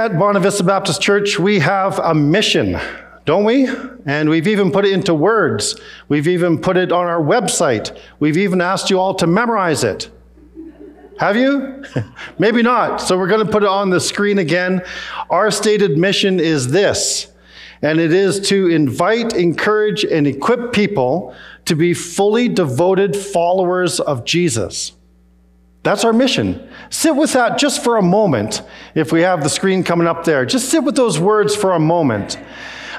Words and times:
At 0.00 0.12
Bonavista 0.12 0.64
Baptist 0.64 1.02
Church, 1.02 1.38
we 1.38 1.58
have 1.58 1.98
a 1.98 2.14
mission, 2.14 2.80
don't 3.26 3.44
we? 3.44 3.68
And 4.06 4.30
we've 4.30 4.46
even 4.46 4.72
put 4.72 4.86
it 4.86 4.92
into 4.92 5.12
words. 5.12 5.78
We've 6.08 6.26
even 6.26 6.58
put 6.58 6.78
it 6.78 6.90
on 6.90 7.04
our 7.04 7.20
website. 7.20 7.94
We've 8.18 8.38
even 8.38 8.62
asked 8.62 8.88
you 8.88 8.98
all 8.98 9.14
to 9.16 9.26
memorize 9.26 9.84
it. 9.84 10.10
Have 11.18 11.36
you? 11.36 11.84
Maybe 12.38 12.62
not. 12.62 13.02
So 13.02 13.18
we're 13.18 13.28
going 13.28 13.44
to 13.44 13.52
put 13.52 13.62
it 13.62 13.68
on 13.68 13.90
the 13.90 14.00
screen 14.00 14.38
again. 14.38 14.80
Our 15.28 15.50
stated 15.50 15.98
mission 15.98 16.40
is 16.40 16.68
this, 16.68 17.30
and 17.82 18.00
it 18.00 18.14
is 18.14 18.40
to 18.48 18.68
invite, 18.68 19.34
encourage, 19.34 20.02
and 20.04 20.26
equip 20.26 20.72
people 20.72 21.34
to 21.66 21.76
be 21.76 21.92
fully 21.92 22.48
devoted 22.48 23.14
followers 23.14 24.00
of 24.00 24.24
Jesus. 24.24 24.92
That's 25.82 26.04
our 26.04 26.12
mission. 26.12 26.68
Sit 26.90 27.16
with 27.16 27.32
that 27.32 27.58
just 27.58 27.82
for 27.82 27.96
a 27.96 28.02
moment. 28.02 28.62
If 28.94 29.12
we 29.12 29.22
have 29.22 29.42
the 29.42 29.48
screen 29.48 29.82
coming 29.82 30.06
up 30.06 30.24
there, 30.24 30.44
just 30.44 30.68
sit 30.68 30.84
with 30.84 30.94
those 30.94 31.18
words 31.18 31.56
for 31.56 31.72
a 31.72 31.80
moment. 31.80 32.38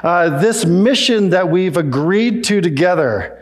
Uh, 0.03 0.39
this 0.39 0.65
mission 0.65 1.29
that 1.29 1.49
we've 1.49 1.77
agreed 1.77 2.43
to 2.45 2.59
together 2.59 3.37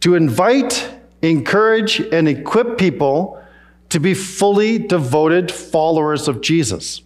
to 0.00 0.14
invite, 0.14 0.90
encourage, 1.22 1.98
and 1.98 2.28
equip 2.28 2.76
people 2.76 3.42
to 3.88 3.98
be 3.98 4.12
fully 4.12 4.76
devoted 4.76 5.50
followers 5.50 6.28
of 6.28 6.42
Jesus. 6.42 7.00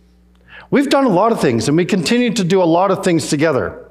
We've 0.70 0.90
done 0.90 1.04
a 1.04 1.10
lot 1.10 1.30
of 1.30 1.40
things 1.40 1.68
and 1.68 1.76
we 1.76 1.84
continue 1.84 2.32
to 2.34 2.42
do 2.42 2.60
a 2.60 2.64
lot 2.64 2.90
of 2.90 3.04
things 3.04 3.28
together. 3.28 3.87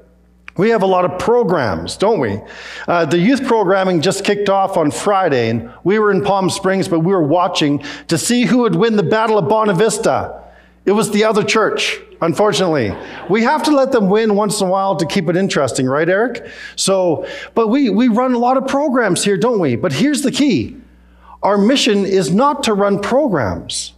We 0.58 0.70
have 0.70 0.82
a 0.82 0.86
lot 0.86 1.04
of 1.04 1.20
programs, 1.20 1.96
don't 1.96 2.18
we? 2.18 2.40
Uh, 2.88 3.04
the 3.04 3.16
youth 3.16 3.46
programming 3.46 4.00
just 4.00 4.24
kicked 4.24 4.48
off 4.48 4.76
on 4.76 4.90
Friday, 4.90 5.50
and 5.50 5.72
we 5.84 6.00
were 6.00 6.10
in 6.10 6.22
Palm 6.22 6.50
Springs, 6.50 6.88
but 6.88 6.98
we 6.98 7.12
were 7.12 7.22
watching 7.22 7.84
to 8.08 8.18
see 8.18 8.44
who 8.44 8.58
would 8.58 8.74
win 8.74 8.96
the 8.96 9.04
Battle 9.04 9.38
of 9.38 9.44
Bonavista. 9.44 10.42
It 10.84 10.90
was 10.92 11.12
the 11.12 11.22
other 11.22 11.44
church, 11.44 12.00
unfortunately. 12.20 12.92
We 13.30 13.44
have 13.44 13.62
to 13.64 13.70
let 13.70 13.92
them 13.92 14.08
win 14.08 14.34
once 14.34 14.60
in 14.60 14.66
a 14.66 14.70
while 14.70 14.96
to 14.96 15.06
keep 15.06 15.28
it 15.28 15.36
interesting, 15.36 15.86
right, 15.86 16.08
Eric? 16.08 16.50
So, 16.74 17.28
but 17.54 17.68
we, 17.68 17.88
we 17.88 18.08
run 18.08 18.34
a 18.34 18.38
lot 18.38 18.56
of 18.56 18.66
programs 18.66 19.22
here, 19.22 19.36
don't 19.36 19.60
we? 19.60 19.76
But 19.76 19.92
here's 19.92 20.22
the 20.22 20.32
key 20.32 20.76
our 21.40 21.56
mission 21.56 22.04
is 22.04 22.32
not 22.32 22.64
to 22.64 22.74
run 22.74 22.98
programs, 22.98 23.92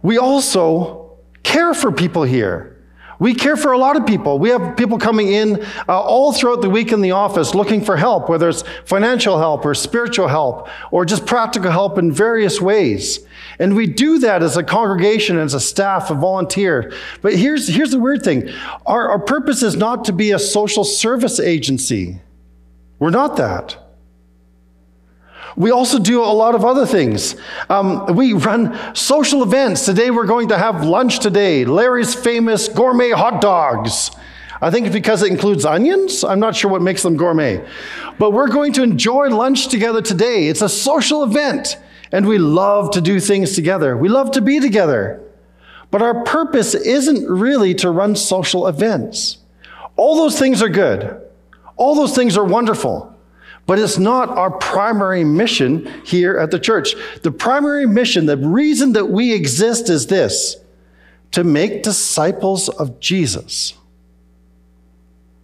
we 0.00 0.16
also 0.16 1.16
care 1.42 1.74
for 1.74 1.90
people 1.90 2.22
here. 2.22 2.75
We 3.18 3.34
care 3.34 3.56
for 3.56 3.72
a 3.72 3.78
lot 3.78 3.96
of 3.96 4.06
people. 4.06 4.38
We 4.38 4.50
have 4.50 4.76
people 4.76 4.98
coming 4.98 5.32
in 5.32 5.64
uh, 5.88 6.00
all 6.00 6.32
throughout 6.32 6.60
the 6.60 6.68
week 6.68 6.92
in 6.92 7.00
the 7.00 7.12
office 7.12 7.54
looking 7.54 7.82
for 7.82 7.96
help, 7.96 8.28
whether 8.28 8.48
it's 8.48 8.62
financial 8.84 9.38
help 9.38 9.64
or 9.64 9.74
spiritual 9.74 10.28
help 10.28 10.68
or 10.90 11.04
just 11.04 11.24
practical 11.24 11.70
help 11.70 11.98
in 11.98 12.12
various 12.12 12.60
ways. 12.60 13.20
And 13.58 13.74
we 13.74 13.86
do 13.86 14.18
that 14.18 14.42
as 14.42 14.56
a 14.56 14.62
congregation, 14.62 15.38
as 15.38 15.54
a 15.54 15.60
staff, 15.60 16.10
a 16.10 16.14
volunteer. 16.14 16.92
But 17.22 17.34
here's, 17.34 17.68
here's 17.68 17.92
the 17.92 17.98
weird 17.98 18.22
thing 18.22 18.50
our, 18.84 19.08
our 19.08 19.18
purpose 19.18 19.62
is 19.62 19.76
not 19.76 20.04
to 20.06 20.12
be 20.12 20.32
a 20.32 20.38
social 20.38 20.84
service 20.84 21.40
agency. 21.40 22.20
We're 22.98 23.10
not 23.10 23.36
that. 23.36 23.85
We 25.56 25.70
also 25.70 25.98
do 25.98 26.22
a 26.22 26.26
lot 26.26 26.54
of 26.54 26.66
other 26.66 26.84
things. 26.84 27.34
Um, 27.70 28.14
we 28.14 28.34
run 28.34 28.94
social 28.94 29.42
events. 29.42 29.86
Today 29.86 30.10
we're 30.10 30.26
going 30.26 30.48
to 30.48 30.58
have 30.58 30.84
lunch 30.84 31.20
today. 31.20 31.64
Larry's 31.64 32.14
famous 32.14 32.68
gourmet 32.68 33.10
hot 33.10 33.40
dogs. 33.40 34.10
I 34.60 34.70
think 34.70 34.92
because 34.92 35.22
it 35.22 35.30
includes 35.30 35.64
onions. 35.64 36.24
I'm 36.24 36.40
not 36.40 36.56
sure 36.56 36.70
what 36.70 36.82
makes 36.82 37.02
them 37.02 37.16
gourmet. 37.16 37.66
But 38.18 38.32
we're 38.32 38.48
going 38.48 38.74
to 38.74 38.82
enjoy 38.82 39.28
lunch 39.28 39.68
together 39.68 40.02
today. 40.02 40.48
It's 40.48 40.62
a 40.62 40.68
social 40.68 41.22
event, 41.22 41.78
and 42.12 42.26
we 42.26 42.36
love 42.36 42.90
to 42.92 43.00
do 43.00 43.18
things 43.18 43.54
together. 43.54 43.96
We 43.96 44.08
love 44.08 44.32
to 44.32 44.42
be 44.42 44.60
together. 44.60 45.22
But 45.90 46.02
our 46.02 46.22
purpose 46.24 46.74
isn't 46.74 47.26
really 47.28 47.74
to 47.76 47.90
run 47.90 48.16
social 48.16 48.66
events. 48.66 49.38
All 49.96 50.16
those 50.16 50.38
things 50.38 50.62
are 50.62 50.68
good, 50.68 51.18
all 51.76 51.94
those 51.94 52.14
things 52.14 52.36
are 52.36 52.44
wonderful. 52.44 53.15
But 53.66 53.80
it's 53.80 53.98
not 53.98 54.28
our 54.30 54.50
primary 54.50 55.24
mission 55.24 55.86
here 56.04 56.38
at 56.38 56.52
the 56.52 56.60
church. 56.60 56.94
The 57.22 57.32
primary 57.32 57.86
mission, 57.86 58.26
the 58.26 58.36
reason 58.36 58.92
that 58.92 59.06
we 59.06 59.32
exist 59.32 59.90
is 59.90 60.06
this 60.06 60.56
to 61.32 61.42
make 61.42 61.82
disciples 61.82 62.68
of 62.68 63.00
Jesus. 63.00 63.74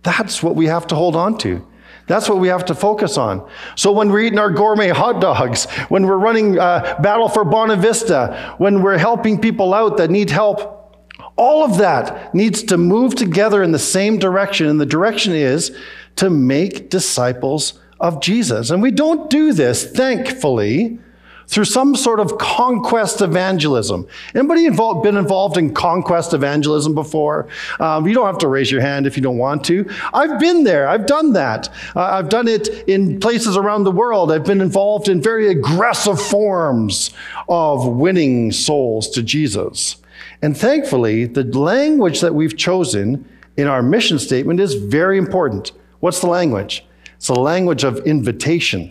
That's 0.05 0.43
what 0.43 0.55
we 0.55 0.67
have 0.67 0.87
to 0.89 0.95
hold 0.95 1.17
on 1.17 1.37
to. 1.39 1.67
That's 2.07 2.29
what 2.29 2.39
we 2.39 2.49
have 2.49 2.65
to 2.67 2.75
focus 2.75 3.17
on. 3.17 3.49
So 3.77 3.93
when 3.93 4.11
we're 4.11 4.21
eating 4.21 4.39
our 4.39 4.51
gourmet 4.51 4.89
hot 4.89 5.21
dogs, 5.21 5.67
when 5.89 6.07
we're 6.07 6.19
running 6.19 6.59
uh, 6.59 6.99
Battle 7.01 7.29
for 7.29 7.45
Bonavista, 7.45 8.57
when 8.59 8.83
we're 8.83 8.99
helping 8.99 9.41
people 9.41 9.73
out 9.73 9.97
that 9.99 10.11
need 10.11 10.31
help, 10.31 10.97
all 11.37 11.65
of 11.65 11.79
that 11.79 12.35
needs 12.35 12.63
to 12.65 12.77
move 12.77 13.15
together 13.15 13.63
in 13.63 13.73
the 13.73 13.79
same 13.79 14.19
direction. 14.19 14.67
And 14.67 14.81
the 14.81 14.87
direction 14.87 15.33
is 15.33 15.77
to 16.17 16.29
make 16.29 16.91
disciples 16.91 17.81
of 18.03 18.21
Jesus. 18.21 18.71
And 18.71 18.83
we 18.83 18.91
don't 18.91 19.31
do 19.31 19.53
this, 19.53 19.87
thankfully, 19.91 20.99
through 21.47 21.65
some 21.65 21.95
sort 21.95 22.19
of 22.19 22.37
conquest 22.39 23.21
evangelism. 23.21 24.07
Anybody 24.35 24.67
involved, 24.67 25.05
been 25.05 25.17
involved 25.17 25.57
in 25.57 25.73
conquest 25.73 26.35
evangelism 26.35 26.95
before? 26.95 27.47
Um, 27.79 28.07
you 28.09 28.15
don't 28.15 28.27
have 28.27 28.39
to 28.39 28.49
raise 28.49 28.71
your 28.71 28.81
hand 28.81 29.07
if 29.07 29.17
you 29.17 29.23
don't 29.23 29.39
want 29.39 29.65
to. 29.67 29.89
I've 30.13 30.41
been 30.41 30.65
there. 30.65 30.89
I've 30.89 31.07
done 31.07 31.33
that. 31.35 31.69
Uh, 31.95 32.03
I've 32.03 32.29
done 32.29 32.49
it 32.49 32.69
in 32.89 33.21
places 33.21 33.57
around 33.57 33.85
the 33.85 33.93
world. 33.93 34.33
I've 34.33 34.45
been 34.45 34.61
involved 34.61 35.09
in 35.09 35.23
very 35.23 35.49
aggressive 35.49 36.21
forms 36.21 37.11
of 37.49 37.87
winning 37.87 38.51
souls 38.51 39.09
to 39.11 39.23
Jesus. 39.23 39.97
And 40.41 40.57
thankfully, 40.57 41.27
the 41.27 41.45
language 41.45 42.21
that 42.21 42.35
we've 42.35 42.57
chosen 42.57 43.29
in 43.57 43.69
our 43.69 43.83
mission 43.83 44.19
statement 44.19 44.59
is 44.59 44.75
very 44.75 45.19
important. 45.19 45.73
What's 46.01 46.21
the 46.21 46.27
language? 46.27 46.85
It's 47.23 47.29
a 47.29 47.35
language 47.35 47.85
of 47.85 47.99
invitation, 47.99 48.91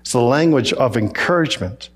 it's 0.00 0.14
a 0.14 0.20
language 0.20 0.72
of 0.72 0.96
encouragement. 0.96 1.90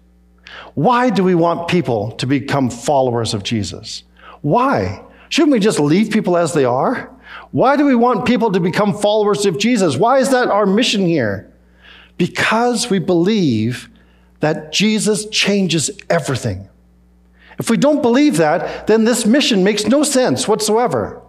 Why 0.75 1.09
do 1.09 1.25
we 1.25 1.35
want 1.35 1.67
people 1.67 2.11
to 2.17 2.27
become 2.27 2.69
followers 2.69 3.33
of 3.33 3.43
Jesus? 3.43 4.03
Why? 4.43 5.03
Shouldn't 5.31 5.53
we 5.53 5.61
just 5.61 5.81
leave 5.81 6.11
people 6.11 6.37
as 6.37 6.53
they 6.53 6.67
are? 6.67 7.11
Why 7.53 7.79
do 7.79 7.87
we 7.87 7.95
want 7.95 8.27
people 8.27 8.53
to 8.53 8.61
become 8.61 8.93
followers 8.93 9.47
of 9.47 9.57
Jesus? 9.57 9.97
Why 9.97 10.19
is 10.19 10.29
that 10.33 10.49
our 10.49 10.67
mission 10.67 11.07
here? 11.07 11.51
Because 12.19 12.91
we 12.91 12.99
believe 12.99 13.89
that 14.41 14.75
Jesus 14.75 15.25
changes 15.31 15.91
everything. 16.11 16.69
If 17.59 17.71
we 17.71 17.79
don't 17.79 18.03
believe 18.03 18.37
that, 18.37 18.87
then 18.89 19.05
this 19.05 19.25
mission 19.25 19.65
makes 19.65 19.87
no 19.87 20.03
sense 20.03 20.47
whatsoever. 20.47 21.23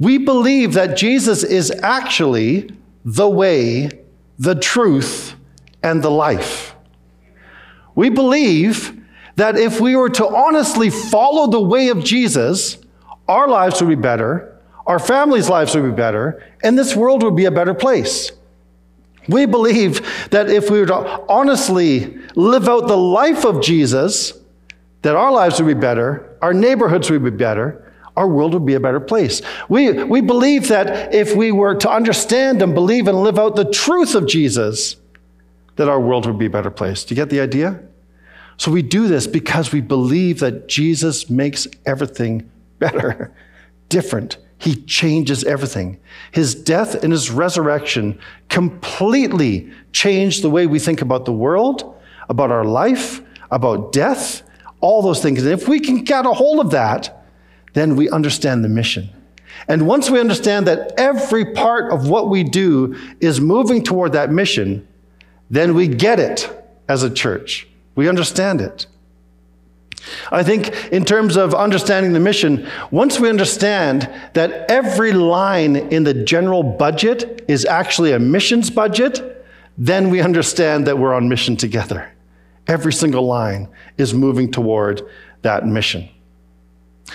We 0.00 0.16
believe 0.16 0.72
that 0.72 0.96
Jesus 0.96 1.44
is 1.44 1.70
actually 1.82 2.70
the 3.04 3.28
way, 3.28 3.90
the 4.38 4.54
truth, 4.54 5.34
and 5.82 6.02
the 6.02 6.10
life. 6.10 6.74
We 7.94 8.08
believe 8.08 9.00
that 9.36 9.56
if 9.56 9.80
we 9.80 9.96
were 9.96 10.10
to 10.10 10.26
honestly 10.26 10.90
follow 10.90 11.50
the 11.50 11.60
way 11.60 11.88
of 11.88 12.02
Jesus, 12.02 12.78
our 13.28 13.48
lives 13.48 13.80
would 13.80 13.88
be 13.88 13.94
better, 13.94 14.58
our 14.86 14.98
families' 14.98 15.48
lives 15.48 15.74
would 15.74 15.84
be 15.84 15.96
better, 15.96 16.42
and 16.62 16.78
this 16.78 16.94
world 16.94 17.22
would 17.22 17.36
be 17.36 17.46
a 17.46 17.50
better 17.50 17.74
place. 17.74 18.32
We 19.28 19.46
believe 19.46 20.28
that 20.30 20.50
if 20.50 20.70
we 20.70 20.80
were 20.80 20.86
to 20.86 21.24
honestly 21.28 22.18
live 22.34 22.68
out 22.68 22.88
the 22.88 22.96
life 22.96 23.44
of 23.44 23.62
Jesus, 23.62 24.34
that 25.02 25.16
our 25.16 25.32
lives 25.32 25.60
would 25.60 25.74
be 25.74 25.80
better, 25.80 26.36
our 26.42 26.52
neighborhoods 26.52 27.10
would 27.10 27.24
be 27.24 27.30
better, 27.30 27.83
our 28.16 28.28
world 28.28 28.54
would 28.54 28.66
be 28.66 28.74
a 28.74 28.80
better 28.80 29.00
place. 29.00 29.42
We, 29.68 30.04
we 30.04 30.20
believe 30.20 30.68
that 30.68 31.12
if 31.12 31.34
we 31.34 31.50
were 31.50 31.74
to 31.76 31.90
understand 31.90 32.62
and 32.62 32.74
believe 32.74 33.08
and 33.08 33.22
live 33.22 33.38
out 33.38 33.56
the 33.56 33.70
truth 33.70 34.14
of 34.14 34.26
Jesus, 34.26 34.96
that 35.76 35.88
our 35.88 36.00
world 36.00 36.26
would 36.26 36.38
be 36.38 36.46
a 36.46 36.50
better 36.50 36.70
place. 36.70 37.04
Do 37.04 37.14
you 37.14 37.20
get 37.20 37.30
the 37.30 37.40
idea? 37.40 37.80
So 38.56 38.70
we 38.70 38.82
do 38.82 39.08
this 39.08 39.26
because 39.26 39.72
we 39.72 39.80
believe 39.80 40.38
that 40.40 40.68
Jesus 40.68 41.28
makes 41.28 41.66
everything 41.84 42.48
better, 42.78 43.32
different. 43.88 44.38
He 44.58 44.76
changes 44.76 45.42
everything. 45.44 45.98
His 46.30 46.54
death 46.54 47.02
and 47.02 47.12
his 47.12 47.30
resurrection 47.30 48.20
completely 48.48 49.70
changed 49.92 50.42
the 50.42 50.50
way 50.50 50.66
we 50.66 50.78
think 50.78 51.02
about 51.02 51.24
the 51.24 51.32
world, 51.32 52.00
about 52.28 52.52
our 52.52 52.64
life, 52.64 53.20
about 53.50 53.92
death, 53.92 54.42
all 54.80 55.02
those 55.02 55.20
things. 55.20 55.42
And 55.42 55.52
if 55.52 55.68
we 55.68 55.80
can 55.80 56.04
get 56.04 56.24
a 56.24 56.32
hold 56.32 56.64
of 56.64 56.70
that, 56.70 57.23
then 57.74 57.96
we 57.96 58.08
understand 58.10 58.64
the 58.64 58.68
mission. 58.68 59.10
And 59.68 59.86
once 59.86 60.10
we 60.10 60.18
understand 60.18 60.66
that 60.66 60.92
every 60.98 61.52
part 61.52 61.92
of 61.92 62.08
what 62.08 62.28
we 62.28 62.42
do 62.42 62.96
is 63.20 63.40
moving 63.40 63.82
toward 63.84 64.12
that 64.12 64.30
mission, 64.30 64.86
then 65.50 65.74
we 65.74 65.86
get 65.86 66.18
it 66.18 66.50
as 66.88 67.02
a 67.02 67.10
church. 67.10 67.68
We 67.94 68.08
understand 68.08 68.60
it. 68.60 68.86
I 70.30 70.42
think, 70.42 70.92
in 70.92 71.04
terms 71.04 71.36
of 71.36 71.54
understanding 71.54 72.12
the 72.12 72.20
mission, 72.20 72.68
once 72.90 73.18
we 73.18 73.30
understand 73.30 74.10
that 74.34 74.70
every 74.70 75.12
line 75.12 75.76
in 75.76 76.04
the 76.04 76.12
general 76.12 76.62
budget 76.62 77.44
is 77.48 77.64
actually 77.64 78.12
a 78.12 78.18
missions 78.18 78.68
budget, 78.68 79.46
then 79.78 80.10
we 80.10 80.20
understand 80.20 80.86
that 80.86 80.98
we're 80.98 81.14
on 81.14 81.28
mission 81.28 81.56
together. 81.56 82.12
Every 82.66 82.92
single 82.92 83.26
line 83.26 83.68
is 83.96 84.12
moving 84.12 84.50
toward 84.50 85.02
that 85.42 85.66
mission. 85.66 86.08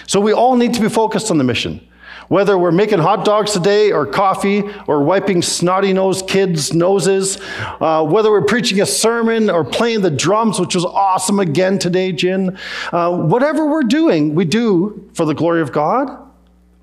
So 0.07 0.19
we 0.19 0.33
all 0.33 0.55
need 0.55 0.73
to 0.75 0.81
be 0.81 0.89
focused 0.89 1.31
on 1.31 1.37
the 1.37 1.43
mission. 1.43 1.85
Whether 2.27 2.59
we're 2.59 2.71
making 2.71 2.99
hot 2.99 3.25
dogs 3.25 3.53
today, 3.53 3.91
or 3.91 4.05
coffee, 4.05 4.63
or 4.85 5.03
wiping 5.03 5.41
snotty 5.41 5.93
nosed 5.93 6.27
kids' 6.27 6.75
noses, 6.75 7.39
uh, 7.81 8.05
whether 8.05 8.29
we're 8.29 8.43
preaching 8.43 8.79
a 8.81 8.85
sermon 8.85 9.49
or 9.49 9.63
playing 9.63 10.01
the 10.01 10.11
drums, 10.11 10.59
which 10.59 10.75
was 10.75 10.85
awesome 10.85 11.39
again 11.39 11.79
today, 11.79 12.11
Jin, 12.11 12.55
uh, 12.91 13.17
whatever 13.17 13.65
we're 13.65 13.81
doing, 13.81 14.35
we 14.35 14.45
do 14.45 15.09
for 15.13 15.25
the 15.25 15.33
glory 15.33 15.61
of 15.61 15.71
God, 15.71 16.07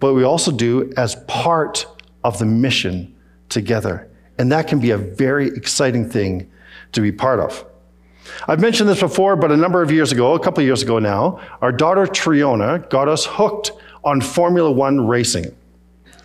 but 0.00 0.14
we 0.14 0.25
also 0.25 0.50
do 0.50 0.93
as 0.97 1.14
part 1.29 1.87
of 2.25 2.41
the 2.41 2.44
mission 2.44 3.14
together. 3.49 4.11
And 4.38 4.50
that 4.50 4.67
can 4.67 4.81
be 4.81 4.91
a 4.91 4.99
very 4.99 5.47
exciting 5.47 6.11
thing 6.11 6.50
to 6.91 7.00
be 7.00 7.12
part 7.12 7.38
of. 7.38 7.64
I've 8.49 8.61
mentioned 8.61 8.88
this 8.88 9.00
before, 9.00 9.37
but 9.37 9.50
a 9.53 9.56
number 9.56 9.83
of 9.83 9.91
years 9.91 10.12
ago, 10.12 10.35
a 10.35 10.41
couple 10.41 10.61
of 10.61 10.67
years 10.67 10.83
ago 10.83 10.99
now, 10.99 11.41
our 11.61 11.73
daughter 11.73 12.06
Triona 12.06 12.88
got 12.91 13.09
us 13.09 13.27
hooked 13.27 13.73
on 14.05 14.21
Formula 14.21 14.71
One 14.71 15.06
racing. 15.06 15.56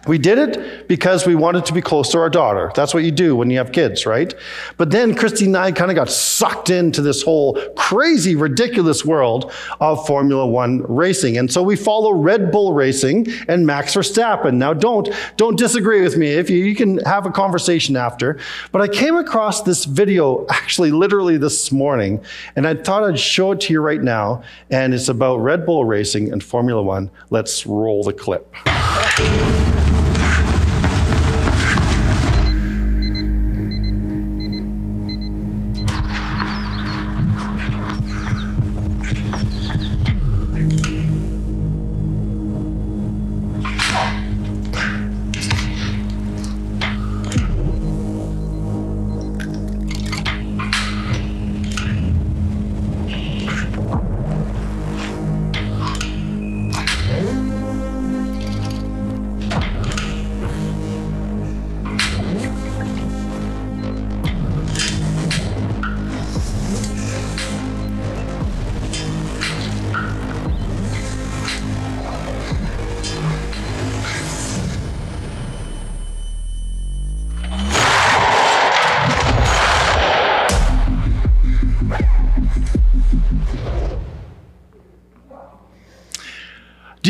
We 0.08 0.18
did 0.18 0.40
it 0.40 0.88
because 0.88 1.28
we 1.28 1.36
wanted 1.36 1.66
to 1.66 1.74
be 1.74 1.82
close 1.82 2.10
to 2.10 2.18
our 2.18 2.30
daughter. 2.30 2.72
That's 2.76 2.94
what 2.94 3.04
you 3.04 3.12
do 3.12 3.36
when 3.36 3.50
you 3.50 3.58
have 3.60 3.72
kids, 3.72 4.06
right? 4.06 4.34
But 4.78 4.90
then 4.90 5.16
Christy 5.16 5.46
and 5.46 5.56
I 5.56 5.72
kind 5.72 5.92
of 5.92 5.96
got 5.96 6.10
sucked 6.10 6.70
into 6.70 7.02
this 7.02 7.22
whole 7.22 7.62
crazy, 7.76 8.36
ridiculous 8.36 9.06
world 9.06 9.52
of 9.80 10.06
Formula 10.08 10.46
One 10.48 10.82
racing. 10.88 11.38
And 11.38 11.52
so 11.52 11.62
we 11.62 11.76
follow 11.76 12.14
Red 12.14 12.52
Bull 12.52 12.74
Racing 12.74 13.28
and 13.48 13.68
Max 13.68 13.94
Verstappen. 13.94 14.56
Now, 14.56 14.74
don't, 14.74 15.10
don't 15.38 15.58
disagree 15.58 16.02
with 16.02 16.18
me. 16.18 16.30
If 16.30 16.50
you, 16.50 16.64
you 16.64 16.76
can 16.76 16.98
have 17.00 17.26
a 17.26 17.32
conversation 17.32 17.96
after. 17.96 18.40
But 18.72 18.82
I 18.82 18.88
came 18.88 19.16
across 19.16 19.62
this 19.62 19.86
video 19.86 20.46
actually 20.50 20.92
literally 20.92 21.38
this 21.38 21.72
morning, 21.72 22.24
and 22.56 22.68
I 22.68 22.76
thought 22.76 23.04
I'd 23.04 23.20
show 23.20 23.52
it 23.52 23.62
to 23.62 23.74
you 23.74 23.82
right 23.82 24.02
now. 24.02 24.44
And 24.72 24.94
it's 24.94 25.10
about 25.10 25.38
Red 25.38 25.66
Bull 25.66 25.86
Racing 25.86 26.32
and 26.32 26.44
Formula 26.44 26.82
One. 26.82 27.12
Let's 27.30 27.66
roll 27.68 28.04
the 28.04 28.14
clip. 28.14 28.48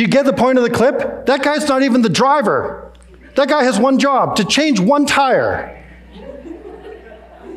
You 0.01 0.07
get 0.07 0.25
the 0.25 0.33
point 0.33 0.57
of 0.57 0.63
the 0.63 0.71
clip? 0.71 1.27
That 1.27 1.43
guy's 1.43 1.67
not 1.67 1.83
even 1.83 2.01
the 2.01 2.09
driver. 2.09 2.91
That 3.35 3.47
guy 3.49 3.63
has 3.63 3.77
one 3.77 3.99
job 3.99 4.35
to 4.37 4.43
change 4.43 4.79
one 4.79 5.05
tire. 5.05 5.77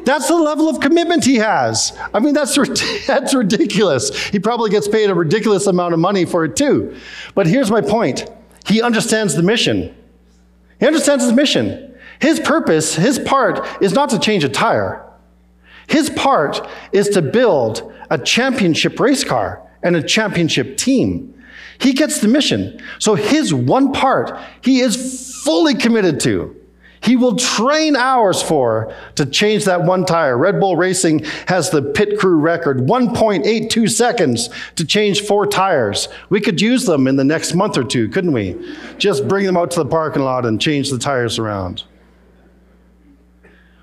That's 0.04 0.28
the 0.28 0.36
level 0.36 0.68
of 0.68 0.78
commitment 0.78 1.24
he 1.24 1.36
has. 1.36 1.96
I 2.12 2.20
mean, 2.20 2.34
that's, 2.34 2.54
that's 3.06 3.32
ridiculous. 3.32 4.26
He 4.26 4.38
probably 4.38 4.68
gets 4.68 4.86
paid 4.86 5.08
a 5.08 5.14
ridiculous 5.14 5.66
amount 5.66 5.94
of 5.94 6.00
money 6.00 6.26
for 6.26 6.44
it 6.44 6.54
too. 6.54 6.94
But 7.34 7.46
here's 7.46 7.70
my 7.70 7.80
point 7.80 8.28
he 8.66 8.82
understands 8.82 9.34
the 9.34 9.42
mission. 9.42 9.96
He 10.78 10.86
understands 10.86 11.24
his 11.24 11.32
mission. 11.32 11.94
His 12.20 12.40
purpose, 12.40 12.94
his 12.94 13.18
part, 13.18 13.66
is 13.82 13.94
not 13.94 14.10
to 14.10 14.18
change 14.18 14.44
a 14.44 14.50
tire. 14.50 15.02
His 15.86 16.10
part 16.10 16.60
is 16.92 17.08
to 17.10 17.22
build 17.22 17.90
a 18.10 18.18
championship 18.18 19.00
race 19.00 19.24
car 19.24 19.66
and 19.82 19.96
a 19.96 20.02
championship 20.02 20.76
team. 20.76 21.30
He 21.84 21.92
gets 21.92 22.20
the 22.20 22.28
mission. 22.28 22.82
So 22.98 23.14
his 23.14 23.52
one 23.52 23.92
part, 23.92 24.40
he 24.62 24.80
is 24.80 25.38
fully 25.44 25.74
committed 25.74 26.18
to. 26.20 26.56
He 27.02 27.14
will 27.14 27.36
train 27.36 27.94
hours 27.94 28.40
for 28.40 28.94
to 29.16 29.26
change 29.26 29.66
that 29.66 29.82
one 29.84 30.06
tire. 30.06 30.38
Red 30.38 30.58
Bull 30.58 30.76
Racing 30.76 31.24
has 31.46 31.68
the 31.68 31.82
pit 31.82 32.18
crew 32.18 32.38
record 32.38 32.86
1.82 32.86 33.90
seconds 33.90 34.48
to 34.76 34.86
change 34.86 35.20
four 35.20 35.46
tires. 35.46 36.08
We 36.30 36.40
could 36.40 36.58
use 36.58 36.86
them 36.86 37.06
in 37.06 37.16
the 37.16 37.24
next 37.24 37.54
month 37.54 37.76
or 37.76 37.84
two, 37.84 38.08
couldn't 38.08 38.32
we? 38.32 38.56
Just 38.96 39.28
bring 39.28 39.44
them 39.44 39.58
out 39.58 39.70
to 39.72 39.80
the 39.80 39.90
parking 39.90 40.22
lot 40.22 40.46
and 40.46 40.58
change 40.58 40.88
the 40.88 40.98
tires 40.98 41.38
around. 41.38 41.84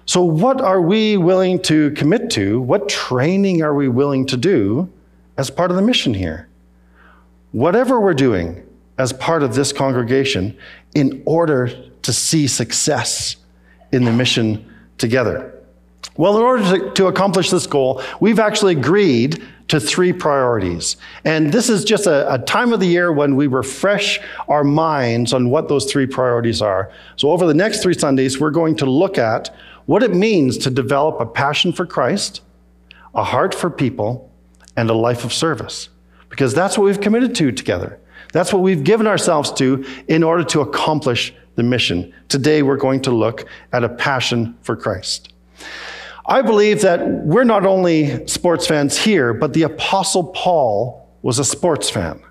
So, 0.07 0.23
what 0.23 0.59
are 0.59 0.81
we 0.81 1.17
willing 1.17 1.61
to 1.63 1.91
commit 1.91 2.31
to? 2.31 2.59
What 2.59 2.89
training 2.89 3.61
are 3.61 3.75
we 3.75 3.87
willing 3.89 4.25
to 4.25 4.37
do 4.37 4.91
as 5.37 5.51
part 5.51 5.69
of 5.69 5.77
the 5.77 5.83
mission 5.83 6.15
here? 6.15 6.47
Whatever 7.51 7.99
we're 7.99 8.13
doing 8.13 8.65
as 8.97 9.13
part 9.13 9.43
of 9.43 9.55
this 9.55 9.73
congregation 9.73 10.57
in 10.95 11.21
order 11.25 11.67
to 12.01 12.13
see 12.13 12.47
success 12.47 13.35
in 13.91 14.05
the 14.05 14.11
mission 14.11 14.65
together. 14.97 15.53
Well, 16.17 16.37
in 16.37 16.43
order 16.43 16.63
to, 16.63 16.93
to, 16.93 17.07
accomplish 17.07 17.49
this 17.49 17.65
goal, 17.67 18.01
we've 18.19 18.39
actually 18.39 18.73
agreed 18.73 19.41
to 19.69 19.79
three 19.79 20.11
priorities. 20.11 20.97
And 21.23 21.53
this 21.53 21.69
is 21.69 21.85
just 21.85 22.05
a, 22.05 22.33
a, 22.33 22.39
time 22.39 22.73
of 22.73 22.79
the 22.79 22.87
year 22.87 23.13
when 23.13 23.35
we 23.35 23.47
refresh 23.47 24.19
our 24.49 24.63
minds 24.63 25.31
on 25.31 25.49
what 25.49 25.69
those 25.69 25.89
three 25.89 26.05
priorities 26.05 26.61
are. 26.61 26.91
So, 27.15 27.31
over 27.31 27.45
the 27.45 27.53
next 27.53 27.81
three 27.81 27.93
Sundays, 27.93 28.39
we're 28.39 28.51
going 28.51 28.75
to 28.77 28.85
look 28.85 29.17
at 29.17 29.55
what 29.85 30.03
it 30.03 30.13
means 30.13 30.57
to 30.59 30.69
develop 30.69 31.21
a 31.21 31.25
passion 31.25 31.71
for 31.71 31.85
Christ, 31.85 32.41
a 33.15 33.23
heart 33.23 33.55
for 33.55 33.69
people, 33.69 34.29
and 34.75 34.89
a 34.89 34.93
life 34.93 35.23
of 35.23 35.31
service 35.31 35.89
because 36.31 36.55
that's 36.55 36.77
what 36.77 36.85
we've 36.85 37.01
committed 37.01 37.35
to 37.35 37.51
together. 37.51 37.99
That's 38.33 38.51
what 38.51 38.63
we've 38.63 38.83
given 38.83 39.05
ourselves 39.05 39.51
to 39.53 39.85
in 40.07 40.23
order 40.23 40.43
to 40.45 40.61
accomplish 40.61 41.33
the 41.55 41.63
mission. 41.63 42.13
Today, 42.29 42.63
we're 42.63 42.77
going 42.77 43.01
to 43.01 43.11
look 43.11 43.45
at 43.73 43.83
a 43.83 43.89
passion 43.89 44.57
for 44.63 44.75
Christ. 44.75 45.33
I 46.25 46.41
believe 46.41 46.81
that 46.81 47.05
we're 47.25 47.43
not 47.43 47.65
only 47.65 48.25
sports 48.27 48.65
fans 48.65 48.97
here, 48.97 49.33
but 49.33 49.53
the 49.53 49.63
Apostle 49.63 50.25
Paul 50.25 51.09
was 51.21 51.37
a 51.39 51.45
sports 51.45 51.89
fan. 51.89 52.23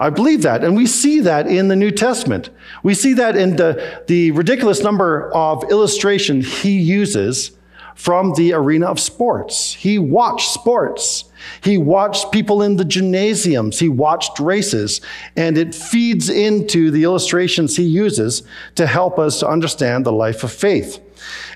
I 0.00 0.10
believe 0.10 0.42
that, 0.42 0.64
and 0.64 0.76
we 0.76 0.86
see 0.86 1.20
that 1.20 1.46
in 1.46 1.68
the 1.68 1.76
New 1.76 1.90
Testament. 1.90 2.50
We 2.82 2.94
see 2.94 3.14
that 3.14 3.36
in 3.36 3.56
the, 3.56 4.02
the 4.06 4.32
ridiculous 4.32 4.82
number 4.82 5.32
of 5.32 5.64
illustrations 5.70 6.62
he 6.62 6.78
uses 6.78 7.52
from 7.94 8.34
the 8.34 8.52
arena 8.52 8.86
of 8.86 9.00
sports. 9.00 9.74
He 9.74 9.98
watched 9.98 10.50
sports. 10.50 11.24
He 11.62 11.78
watched 11.78 12.32
people 12.32 12.62
in 12.62 12.76
the 12.76 12.84
gymnasiums. 12.84 13.78
He 13.78 13.88
watched 13.88 14.38
races. 14.38 15.00
And 15.36 15.58
it 15.58 15.74
feeds 15.74 16.28
into 16.28 16.90
the 16.90 17.04
illustrations 17.04 17.76
he 17.76 17.84
uses 17.84 18.42
to 18.74 18.86
help 18.86 19.18
us 19.18 19.40
to 19.40 19.48
understand 19.48 20.04
the 20.04 20.12
life 20.12 20.44
of 20.44 20.52
faith. 20.52 21.00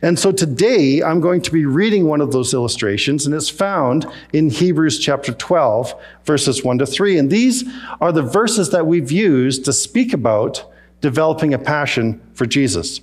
And 0.03 0.19
so 0.19 0.33
today 0.33 1.03
I'm 1.03 1.21
going 1.21 1.41
to 1.43 1.53
be 1.53 1.65
reading 1.65 2.07
one 2.07 2.21
of 2.21 2.33
those 2.33 2.53
illustrations, 2.53 3.27
and 3.27 3.35
it's 3.35 3.49
found 3.49 4.07
in 4.33 4.51
Hebrews 4.51 4.99
chapter 4.99 5.33
12, 5.33 5.95
verses 6.25 6.65
1 6.65 6.79
to 6.79 6.87
3. 6.87 7.19
And 7.19 7.31
these 7.31 7.65
are 8.01 8.13
the 8.13 8.23
verses 8.23 8.71
that 8.71 8.87
we've 8.87 9.13
used 9.13 9.65
to 9.65 9.73
speak 9.73 10.13
about 10.13 10.71
developing 11.01 11.55
a 11.55 11.59
passion 11.59 12.21
for 12.35 12.47
Jesus. 12.47 13.01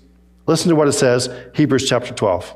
Listen 0.47 0.69
to 0.69 0.75
what 0.75 0.87
it 0.87 0.93
says, 0.93 1.29
Hebrews 1.53 1.87
chapter 1.87 2.13
12. 2.13 2.55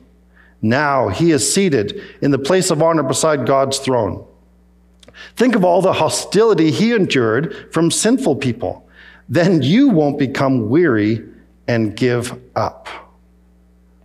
now 0.61 1.09
he 1.09 1.31
is 1.31 1.51
seated 1.51 2.01
in 2.21 2.31
the 2.31 2.39
place 2.39 2.69
of 2.69 2.81
honor 2.81 3.03
beside 3.03 3.45
God's 3.47 3.79
throne. 3.79 4.25
Think 5.35 5.55
of 5.55 5.63
all 5.63 5.81
the 5.81 5.93
hostility 5.93 6.71
he 6.71 6.93
endured 6.93 7.73
from 7.73 7.91
sinful 7.91 8.37
people. 8.37 8.87
Then 9.27 9.61
you 9.61 9.89
won't 9.89 10.19
become 10.19 10.69
weary 10.69 11.23
and 11.67 11.95
give 11.95 12.37
up. 12.55 12.87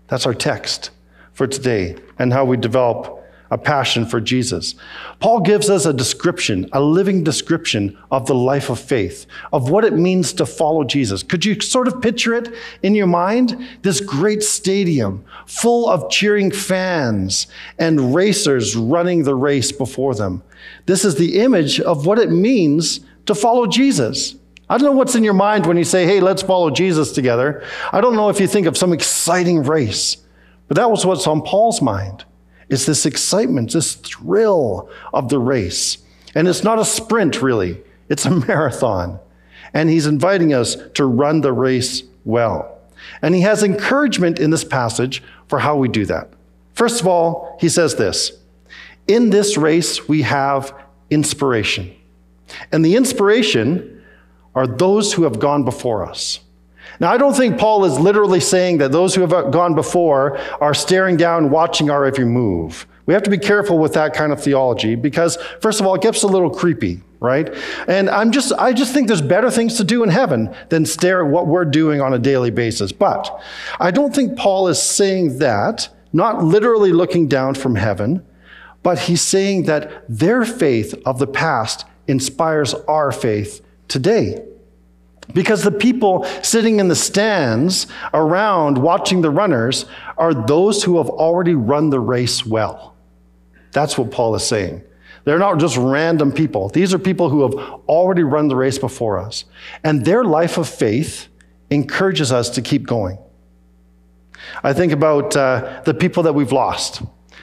That's 0.08 0.26
our 0.26 0.34
text 0.34 0.90
for 1.32 1.46
today 1.46 1.96
and 2.18 2.32
how 2.32 2.44
we 2.44 2.56
develop 2.56 3.15
a 3.50 3.58
passion 3.58 4.06
for 4.06 4.20
Jesus. 4.20 4.74
Paul 5.20 5.40
gives 5.40 5.70
us 5.70 5.86
a 5.86 5.92
description, 5.92 6.68
a 6.72 6.80
living 6.80 7.24
description 7.24 7.96
of 8.10 8.26
the 8.26 8.34
life 8.34 8.70
of 8.70 8.78
faith, 8.78 9.26
of 9.52 9.70
what 9.70 9.84
it 9.84 9.94
means 9.94 10.32
to 10.34 10.46
follow 10.46 10.84
Jesus. 10.84 11.22
Could 11.22 11.44
you 11.44 11.60
sort 11.60 11.88
of 11.88 12.02
picture 12.02 12.34
it 12.34 12.52
in 12.82 12.94
your 12.94 13.06
mind? 13.06 13.58
This 13.82 14.00
great 14.00 14.42
stadium 14.42 15.24
full 15.46 15.88
of 15.88 16.10
cheering 16.10 16.50
fans 16.50 17.46
and 17.78 18.14
racers 18.14 18.76
running 18.76 19.22
the 19.22 19.34
race 19.34 19.72
before 19.72 20.14
them. 20.14 20.42
This 20.86 21.04
is 21.04 21.14
the 21.14 21.40
image 21.40 21.80
of 21.80 22.06
what 22.06 22.18
it 22.18 22.30
means 22.30 23.00
to 23.26 23.34
follow 23.34 23.66
Jesus. 23.66 24.36
I 24.68 24.78
don't 24.78 24.86
know 24.86 24.98
what's 24.98 25.14
in 25.14 25.24
your 25.24 25.32
mind 25.32 25.66
when 25.66 25.76
you 25.76 25.84
say, 25.84 26.06
hey, 26.06 26.20
let's 26.20 26.42
follow 26.42 26.70
Jesus 26.70 27.12
together. 27.12 27.64
I 27.92 28.00
don't 28.00 28.16
know 28.16 28.28
if 28.28 28.40
you 28.40 28.48
think 28.48 28.66
of 28.66 28.76
some 28.76 28.92
exciting 28.92 29.62
race, 29.62 30.16
but 30.66 30.76
that 30.76 30.90
was 30.90 31.06
what's 31.06 31.26
on 31.26 31.42
Paul's 31.42 31.80
mind. 31.80 32.24
It's 32.68 32.87
this 32.87 33.06
excitement, 33.06 33.73
this 33.73 33.94
thrill 33.94 34.90
of 35.12 35.28
the 35.28 35.38
race. 35.38 35.99
And 36.35 36.49
it's 36.49 36.64
not 36.64 36.78
a 36.78 36.85
sprint, 36.85 37.42
really, 37.42 37.80
it's 38.08 38.26
a 38.26 38.30
marathon. 38.46 39.18
And 39.73 39.88
he's 39.88 40.06
inviting 40.06 40.52
us 40.52 40.76
to 40.94 41.04
run 41.04 41.40
the 41.40 41.52
race 41.52 42.02
well. 42.25 42.78
And 43.23 43.35
he 43.35 43.42
has 43.42 43.62
encouragement 43.62 44.38
in 44.38 44.50
this 44.50 44.64
passage 44.64 45.23
for 45.49 45.58
how 45.58 45.76
we 45.76 45.88
do 45.88 46.04
that. 46.06 46.30
First 46.75 47.00
of 47.00 47.06
all, 47.06 47.56
he 47.61 47.68
says 47.68 47.94
this 47.96 48.32
In 49.06 49.30
this 49.30 49.56
race, 49.56 50.08
we 50.08 50.23
have 50.23 50.75
inspiration. 51.11 51.94
And 52.73 52.85
the 52.85 52.96
inspiration 52.96 54.02
are 54.54 54.66
those 54.66 55.12
who 55.12 55.25
have 55.25 55.38
gone 55.38 55.64
before 55.64 56.04
us. 56.06 56.40
Now, 57.00 57.12
I 57.12 57.18
don't 57.18 57.34
think 57.34 57.58
Paul 57.58 57.84
is 57.84 57.98
literally 57.98 58.40
saying 58.40 58.78
that 58.78 58.92
those 58.92 59.14
who 59.14 59.20
have 59.26 59.50
gone 59.50 59.74
before 59.74 60.38
are 60.60 60.74
staring 60.74 61.16
down, 61.16 61.50
watching 61.50 61.90
our 61.90 62.04
every 62.04 62.24
move. 62.24 62.86
We 63.06 63.14
have 63.14 63.22
to 63.22 63.30
be 63.30 63.38
careful 63.38 63.78
with 63.78 63.94
that 63.94 64.14
kind 64.14 64.32
of 64.32 64.42
theology 64.42 64.96
because, 64.96 65.38
first 65.60 65.80
of 65.80 65.86
all, 65.86 65.94
it 65.94 66.02
gets 66.02 66.22
a 66.24 66.26
little 66.26 66.50
creepy, 66.50 67.02
right? 67.20 67.54
And 67.86 68.10
I'm 68.10 68.32
just, 68.32 68.52
I 68.54 68.72
just 68.72 68.92
think 68.92 69.06
there's 69.06 69.22
better 69.22 69.50
things 69.50 69.76
to 69.76 69.84
do 69.84 70.02
in 70.02 70.08
heaven 70.08 70.54
than 70.70 70.84
stare 70.84 71.24
at 71.24 71.30
what 71.30 71.46
we're 71.46 71.64
doing 71.64 72.00
on 72.00 72.14
a 72.14 72.18
daily 72.18 72.50
basis. 72.50 72.90
But 72.90 73.40
I 73.78 73.92
don't 73.92 74.14
think 74.14 74.36
Paul 74.36 74.66
is 74.68 74.82
saying 74.82 75.38
that, 75.38 75.88
not 76.12 76.42
literally 76.42 76.92
looking 76.92 77.28
down 77.28 77.54
from 77.54 77.76
heaven, 77.76 78.26
but 78.82 78.98
he's 79.00 79.22
saying 79.22 79.64
that 79.64 80.04
their 80.08 80.44
faith 80.44 80.94
of 81.04 81.18
the 81.18 81.26
past 81.26 81.84
inspires 82.08 82.74
our 82.88 83.12
faith 83.12 83.60
today. 83.88 84.42
Because 85.33 85.62
the 85.62 85.73
people 85.73 86.25
sitting 86.42 86.80
in 86.80 86.88
the 86.88 86.97
stands 86.97 87.87
around 88.14 88.78
watching 88.78 89.23
the 89.23 89.30
runners 89.30 89.87
are 90.16 90.33
those 90.33 90.83
who 90.83 90.99
have 90.99 91.09
already 91.09 91.54
run 91.54 91.90
the 91.90 92.00
race 92.00 92.47
well. 92.47 92.95
That's 93.73 93.99
what 93.99 94.11
Paul 94.11 94.35
is 94.35 94.47
saying. 94.47 94.83
They're 95.25 95.38
not 95.38 95.59
just 95.59 95.76
random 95.76 96.33
people. 96.33 96.68
These 96.68 96.95
are 96.95 96.99
people 96.99 97.28
who 97.28 97.42
have 97.42 97.54
already 97.88 98.23
run 98.23 98.49
the 98.49 98.56
race 98.56 98.78
before 98.78 99.18
us. 99.18 99.45
And 99.83 100.04
their 100.04 100.25
life 100.25 100.56
of 100.56 100.68
faith 100.68 101.26
encourages 101.71 102.30
us 102.30 102.49
to 102.50 102.62
keep 102.62 102.87
going. 102.87 103.18
I 104.62 104.73
think 104.73 104.92
about 104.92 105.37
uh, 105.37 105.83
the 105.85 105.95
people 105.95 106.23
that 106.23 106.35
we've 106.35 106.52
lost 106.52 107.02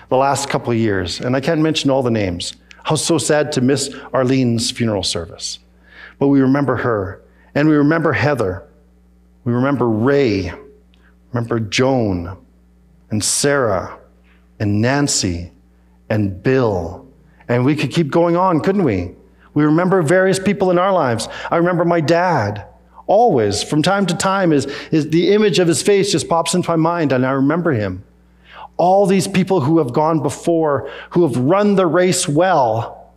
the 0.09 0.17
last 0.17 0.47
couple 0.47 0.71
of 0.71 0.77
years, 0.77 1.19
and 1.19 1.35
I 1.35 1.41
can't 1.41 1.61
mention 1.61 1.89
all 1.89 2.03
the 2.03 2.11
names. 2.11 2.55
Was 2.89 3.03
so 3.03 3.17
sad 3.17 3.51
to 3.53 3.61
miss 3.61 3.89
Arlene's 4.13 4.69
funeral 4.69 5.03
service. 5.03 5.59
But 6.19 6.27
we 6.27 6.41
remember 6.41 6.75
her 6.75 7.22
and 7.55 7.67
we 7.67 7.75
remember 7.75 8.13
Heather. 8.13 8.67
We 9.43 9.53
remember 9.53 9.89
Ray. 9.89 10.53
Remember 11.31 11.59
Joan 11.59 12.37
and 13.09 13.23
Sarah 13.23 13.99
and 14.59 14.81
Nancy 14.81 15.51
and 16.09 16.41
Bill. 16.41 17.07
And 17.47 17.65
we 17.65 17.75
could 17.75 17.91
keep 17.91 18.09
going 18.09 18.35
on, 18.35 18.61
couldn't 18.61 18.83
we? 18.83 19.11
We 19.53 19.63
remember 19.63 20.01
various 20.01 20.39
people 20.39 20.71
in 20.71 20.79
our 20.79 20.93
lives. 20.93 21.27
I 21.51 21.57
remember 21.57 21.85
my 21.85 22.01
dad. 22.01 22.65
Always, 23.05 23.61
from 23.61 23.83
time 23.83 24.05
to 24.07 24.15
time, 24.15 24.53
is, 24.53 24.65
is 24.91 25.09
the 25.09 25.33
image 25.33 25.59
of 25.59 25.67
his 25.67 25.81
face 25.81 26.11
just 26.11 26.29
pops 26.29 26.55
into 26.55 26.69
my 26.69 26.77
mind, 26.77 27.11
and 27.11 27.25
I 27.25 27.31
remember 27.31 27.71
him. 27.71 28.03
All 28.77 29.05
these 29.05 29.27
people 29.27 29.61
who 29.61 29.79
have 29.79 29.91
gone 29.91 30.23
before, 30.23 30.89
who 31.11 31.27
have 31.27 31.37
run 31.37 31.75
the 31.75 31.85
race 31.85 32.27
well, 32.27 33.13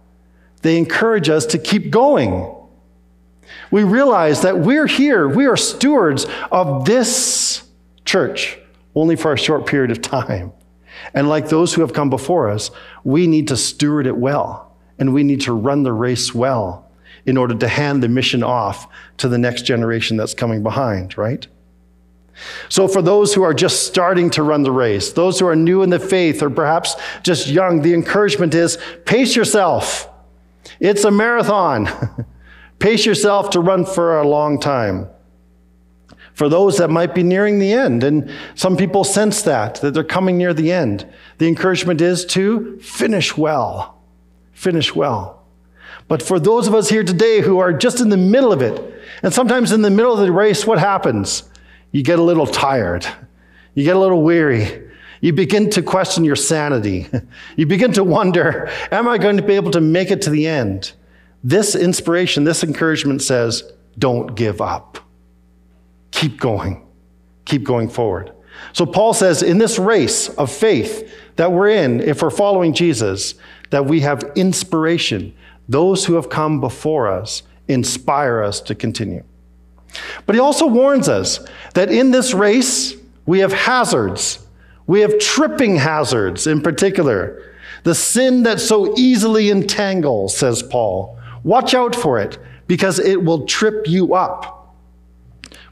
they 0.62 0.76
encourage 0.76 1.28
us 1.28 1.46
to 1.46 1.58
keep 1.58 1.90
going 1.90 2.52
we 3.70 3.84
realize 3.84 4.42
that 4.42 4.58
we're 4.58 4.86
here, 4.86 5.28
we 5.28 5.46
are 5.46 5.56
stewards 5.56 6.26
of 6.50 6.84
this 6.84 7.62
church 8.04 8.58
only 8.94 9.16
for 9.16 9.32
a 9.32 9.38
short 9.38 9.66
period 9.66 9.90
of 9.90 10.00
time. 10.00 10.52
And 11.14 11.28
like 11.28 11.48
those 11.48 11.74
who 11.74 11.82
have 11.82 11.92
come 11.92 12.10
before 12.10 12.50
us, 12.50 12.70
we 13.04 13.26
need 13.26 13.48
to 13.48 13.56
steward 13.56 14.06
it 14.06 14.16
well, 14.16 14.74
and 14.98 15.12
we 15.12 15.22
need 15.22 15.42
to 15.42 15.52
run 15.52 15.82
the 15.82 15.92
race 15.92 16.34
well 16.34 16.90
in 17.26 17.36
order 17.36 17.54
to 17.54 17.68
hand 17.68 18.02
the 18.02 18.08
mission 18.08 18.42
off 18.42 18.88
to 19.18 19.28
the 19.28 19.38
next 19.38 19.62
generation 19.62 20.16
that's 20.16 20.34
coming 20.34 20.62
behind, 20.62 21.18
right? 21.18 21.46
So, 22.68 22.86
for 22.86 23.00
those 23.00 23.32
who 23.32 23.42
are 23.42 23.54
just 23.54 23.86
starting 23.86 24.28
to 24.30 24.42
run 24.42 24.62
the 24.62 24.72
race, 24.72 25.12
those 25.12 25.40
who 25.40 25.46
are 25.46 25.56
new 25.56 25.82
in 25.82 25.90
the 25.90 25.98
faith 25.98 26.42
or 26.42 26.50
perhaps 26.50 26.94
just 27.22 27.48
young, 27.48 27.80
the 27.80 27.94
encouragement 27.94 28.54
is 28.54 28.78
pace 29.06 29.34
yourself. 29.34 30.08
It's 30.78 31.04
a 31.04 31.10
marathon. 31.10 31.88
Pace 32.78 33.06
yourself 33.06 33.50
to 33.50 33.60
run 33.60 33.84
for 33.84 34.18
a 34.18 34.28
long 34.28 34.60
time. 34.60 35.08
For 36.34 36.50
those 36.50 36.76
that 36.76 36.90
might 36.90 37.14
be 37.14 37.22
nearing 37.22 37.58
the 37.58 37.72
end, 37.72 38.04
and 38.04 38.30
some 38.54 38.76
people 38.76 39.04
sense 39.04 39.40
that, 39.42 39.76
that 39.76 39.94
they're 39.94 40.04
coming 40.04 40.36
near 40.36 40.52
the 40.52 40.70
end, 40.70 41.10
the 41.38 41.48
encouragement 41.48 42.02
is 42.02 42.26
to 42.26 42.78
finish 42.80 43.36
well. 43.36 44.02
Finish 44.52 44.94
well. 44.94 45.46
But 46.08 46.22
for 46.22 46.38
those 46.38 46.68
of 46.68 46.74
us 46.74 46.90
here 46.90 47.02
today 47.02 47.40
who 47.40 47.58
are 47.58 47.72
just 47.72 48.00
in 48.00 48.10
the 48.10 48.18
middle 48.18 48.52
of 48.52 48.60
it, 48.60 48.78
and 49.22 49.32
sometimes 49.32 49.72
in 49.72 49.82
the 49.82 49.90
middle 49.90 50.12
of 50.12 50.18
the 50.18 50.30
race, 50.30 50.66
what 50.66 50.78
happens? 50.78 51.44
You 51.90 52.02
get 52.02 52.18
a 52.18 52.22
little 52.22 52.46
tired. 52.46 53.06
You 53.74 53.84
get 53.84 53.96
a 53.96 53.98
little 53.98 54.22
weary. 54.22 54.90
You 55.22 55.32
begin 55.32 55.70
to 55.70 55.82
question 55.82 56.24
your 56.24 56.36
sanity. 56.36 57.08
You 57.56 57.64
begin 57.64 57.92
to 57.94 58.04
wonder, 58.04 58.70
am 58.92 59.08
I 59.08 59.16
going 59.16 59.38
to 59.38 59.42
be 59.42 59.54
able 59.54 59.70
to 59.70 59.80
make 59.80 60.10
it 60.10 60.20
to 60.22 60.30
the 60.30 60.46
end? 60.46 60.92
This 61.44 61.74
inspiration, 61.74 62.44
this 62.44 62.64
encouragement 62.64 63.22
says, 63.22 63.62
don't 63.98 64.34
give 64.34 64.60
up. 64.60 64.98
Keep 66.10 66.40
going. 66.40 66.86
Keep 67.44 67.64
going 67.64 67.88
forward. 67.88 68.32
So 68.72 68.86
Paul 68.86 69.14
says, 69.14 69.42
in 69.42 69.58
this 69.58 69.78
race 69.78 70.28
of 70.30 70.50
faith 70.50 71.10
that 71.36 71.52
we're 71.52 71.68
in, 71.68 72.00
if 72.00 72.22
we're 72.22 72.30
following 72.30 72.72
Jesus, 72.72 73.34
that 73.70 73.86
we 73.86 74.00
have 74.00 74.32
inspiration. 74.34 75.34
Those 75.68 76.04
who 76.04 76.14
have 76.14 76.30
come 76.30 76.60
before 76.60 77.08
us 77.08 77.42
inspire 77.68 78.42
us 78.42 78.60
to 78.62 78.74
continue. 78.74 79.24
But 80.24 80.34
he 80.34 80.40
also 80.40 80.66
warns 80.66 81.08
us 81.08 81.40
that 81.74 81.90
in 81.90 82.10
this 82.10 82.34
race, 82.34 82.94
we 83.24 83.40
have 83.40 83.52
hazards. 83.52 84.46
We 84.86 85.00
have 85.00 85.18
tripping 85.18 85.76
hazards 85.76 86.46
in 86.46 86.60
particular. 86.60 87.42
The 87.82 87.94
sin 87.94 88.44
that 88.44 88.60
so 88.60 88.96
easily 88.96 89.50
entangles, 89.50 90.36
says 90.36 90.62
Paul. 90.62 91.15
Watch 91.46 91.74
out 91.74 91.94
for 91.94 92.18
it 92.18 92.38
because 92.66 92.98
it 92.98 93.22
will 93.22 93.46
trip 93.46 93.86
you 93.86 94.16
up. 94.16 94.74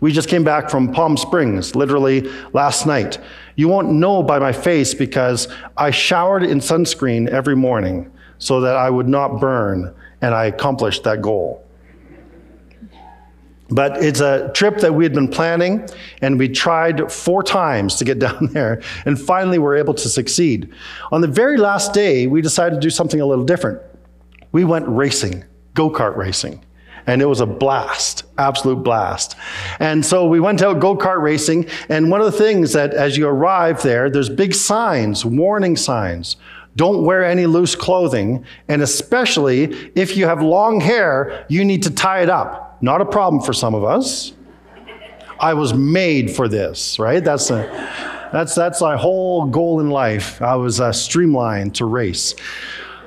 We 0.00 0.12
just 0.12 0.28
came 0.28 0.44
back 0.44 0.70
from 0.70 0.92
Palm 0.92 1.16
Springs, 1.16 1.74
literally 1.74 2.30
last 2.52 2.86
night. 2.86 3.18
You 3.56 3.66
won't 3.66 3.90
know 3.90 4.22
by 4.22 4.38
my 4.38 4.52
face 4.52 4.94
because 4.94 5.48
I 5.76 5.90
showered 5.90 6.44
in 6.44 6.60
sunscreen 6.60 7.28
every 7.28 7.56
morning 7.56 8.12
so 8.38 8.60
that 8.60 8.76
I 8.76 8.88
would 8.88 9.08
not 9.08 9.40
burn, 9.40 9.92
and 10.20 10.32
I 10.32 10.44
accomplished 10.44 11.02
that 11.02 11.20
goal. 11.22 11.66
But 13.68 14.00
it's 14.00 14.20
a 14.20 14.52
trip 14.54 14.78
that 14.78 14.94
we 14.94 15.02
had 15.02 15.12
been 15.12 15.26
planning, 15.26 15.88
and 16.22 16.38
we 16.38 16.50
tried 16.50 17.10
four 17.10 17.42
times 17.42 17.96
to 17.96 18.04
get 18.04 18.18
down 18.20 18.50
there, 18.52 18.80
and 19.06 19.20
finally 19.20 19.58
we're 19.58 19.76
able 19.76 19.94
to 19.94 20.08
succeed. 20.08 20.72
On 21.10 21.20
the 21.20 21.26
very 21.26 21.56
last 21.56 21.92
day, 21.92 22.28
we 22.28 22.42
decided 22.42 22.76
to 22.76 22.80
do 22.80 22.90
something 22.90 23.20
a 23.20 23.26
little 23.26 23.44
different. 23.44 23.82
We 24.52 24.62
went 24.62 24.86
racing 24.86 25.42
go 25.74 25.90
kart 25.90 26.16
racing. 26.16 26.64
And 27.06 27.20
it 27.20 27.26
was 27.26 27.40
a 27.40 27.46
blast, 27.46 28.24
absolute 28.38 28.82
blast. 28.82 29.36
And 29.78 30.06
so 30.06 30.26
we 30.26 30.40
went 30.40 30.62
out 30.62 30.80
go 30.80 30.96
kart 30.96 31.20
racing. 31.20 31.66
And 31.90 32.10
one 32.10 32.20
of 32.20 32.32
the 32.32 32.38
things 32.38 32.72
that 32.72 32.94
as 32.94 33.16
you 33.18 33.28
arrive 33.28 33.82
there, 33.82 34.08
there's 34.08 34.30
big 34.30 34.54
signs, 34.54 35.24
warning 35.24 35.76
signs. 35.76 36.36
Don't 36.76 37.04
wear 37.04 37.24
any 37.24 37.46
loose 37.46 37.74
clothing. 37.76 38.44
And 38.68 38.80
especially 38.80 39.64
if 39.94 40.16
you 40.16 40.26
have 40.26 40.42
long 40.42 40.80
hair, 40.80 41.44
you 41.48 41.64
need 41.64 41.82
to 41.82 41.90
tie 41.90 42.22
it 42.22 42.30
up. 42.30 42.78
Not 42.80 43.00
a 43.00 43.04
problem 43.04 43.42
for 43.42 43.52
some 43.52 43.74
of 43.74 43.84
us. 43.84 44.32
I 45.38 45.54
was 45.54 45.74
made 45.74 46.30
for 46.30 46.48
this, 46.48 46.98
right? 46.98 47.22
That's 47.22 47.50
a, 47.50 47.62
that's 48.32 48.54
that's 48.54 48.80
my 48.80 48.96
whole 48.96 49.46
goal 49.46 49.80
in 49.80 49.90
life. 49.90 50.40
I 50.40 50.56
was 50.56 50.80
uh, 50.80 50.92
streamlined 50.92 51.74
to 51.76 51.84
race. 51.84 52.34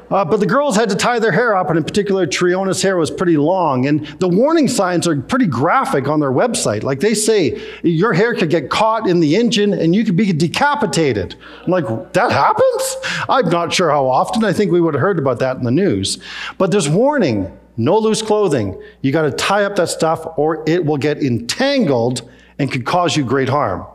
Uh, 0.10 0.24
but 0.24 0.40
the 0.40 0.46
girls 0.46 0.76
had 0.76 0.90
to 0.90 0.96
tie 0.96 1.20
their 1.20 1.32
hair 1.32 1.56
up, 1.56 1.70
and 1.70 1.78
in 1.78 1.84
particular, 1.84 2.26
Triona's 2.26 2.82
hair 2.82 2.98
was 2.98 3.12
pretty 3.12 3.38
long. 3.38 3.88
And 3.88 4.08
the 4.20 4.28
warning 4.28 4.68
signs 4.68 5.08
are 5.08 5.20
pretty 5.20 5.48
graphic 5.48 6.08
on 6.08 6.20
their 6.20 6.32
website. 6.32 6.84
Like 6.84 7.02
they 7.02 7.14
say, 7.14 7.62
your 7.84 8.14
hair 8.14 8.34
could 8.34 8.50
get 8.50 8.70
caught 8.70 9.08
in 9.08 9.20
the 9.20 9.36
engine 9.36 9.74
and 9.74 9.94
you 9.94 10.06
could 10.06 10.16
be 10.16 10.32
decapitated. 10.32 11.36
I'm 11.66 11.72
like, 11.72 12.14
that 12.14 12.32
happens? 12.32 12.98
I'm 13.28 13.50
not 13.50 13.74
sure 13.74 13.90
how 13.90 14.08
often. 14.08 14.46
I 14.46 14.54
think 14.54 14.72
we 14.72 14.80
would 14.80 14.94
have 14.94 15.02
heard 15.02 15.20
about 15.20 15.40
that 15.40 15.58
in 15.58 15.64
the 15.64 15.72
news. 15.72 16.20
But 16.58 16.72
there's 16.72 16.88
warning 16.88 17.58
no 17.78 17.98
loose 17.98 18.22
clothing. 18.22 18.82
You 19.02 19.12
got 19.12 19.24
to 19.24 19.32
tie 19.32 19.64
up 19.64 19.76
that 19.76 19.90
stuff, 19.90 20.26
or 20.38 20.64
it 20.68 20.84
will 20.84 20.98
get 20.98 21.22
entangled 21.22 22.28
and 22.58 22.72
could 22.72 22.86
cause 22.86 23.16
you 23.16 23.24
great 23.24 23.50
harm. 23.50 23.86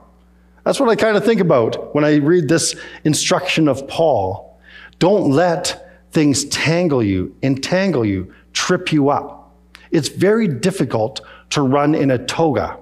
That's 0.64 0.78
what 0.78 0.88
I 0.88 0.94
kind 0.94 1.16
of 1.16 1.24
think 1.24 1.40
about 1.40 1.92
when 1.94 2.04
I 2.04 2.16
read 2.16 2.48
this 2.48 2.76
instruction 3.04 3.66
of 3.66 3.88
Paul. 3.88 4.60
Don't 5.00 5.30
let 5.30 5.91
things 6.12 6.44
tangle 6.46 7.02
you, 7.02 7.34
entangle 7.42 8.04
you, 8.04 8.32
trip 8.52 8.92
you 8.92 9.08
up. 9.08 9.54
It's 9.90 10.08
very 10.08 10.46
difficult 10.46 11.20
to 11.50 11.62
run 11.62 11.94
in 11.94 12.10
a 12.10 12.18
toga. 12.18 12.78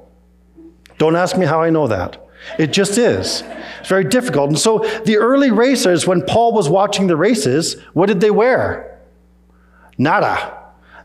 Don't 0.99 1.16
ask 1.16 1.37
me 1.37 1.46
how 1.46 1.62
I 1.62 1.70
know 1.70 1.87
that. 1.87 2.28
It 2.58 2.72
just 2.72 2.99
is. 2.99 3.42
It's 3.80 3.88
very 3.88 4.04
difficult. 4.04 4.49
And 4.49 4.58
so 4.58 4.78
the 5.04 5.18
early 5.18 5.50
racers, 5.50 6.06
when 6.06 6.22
Paul 6.22 6.52
was 6.52 6.68
watching 6.68 7.06
the 7.06 7.16
races, 7.16 7.80
what 7.92 8.06
did 8.06 8.20
they 8.20 8.30
wear? 8.30 9.00
Nada. 9.99 10.56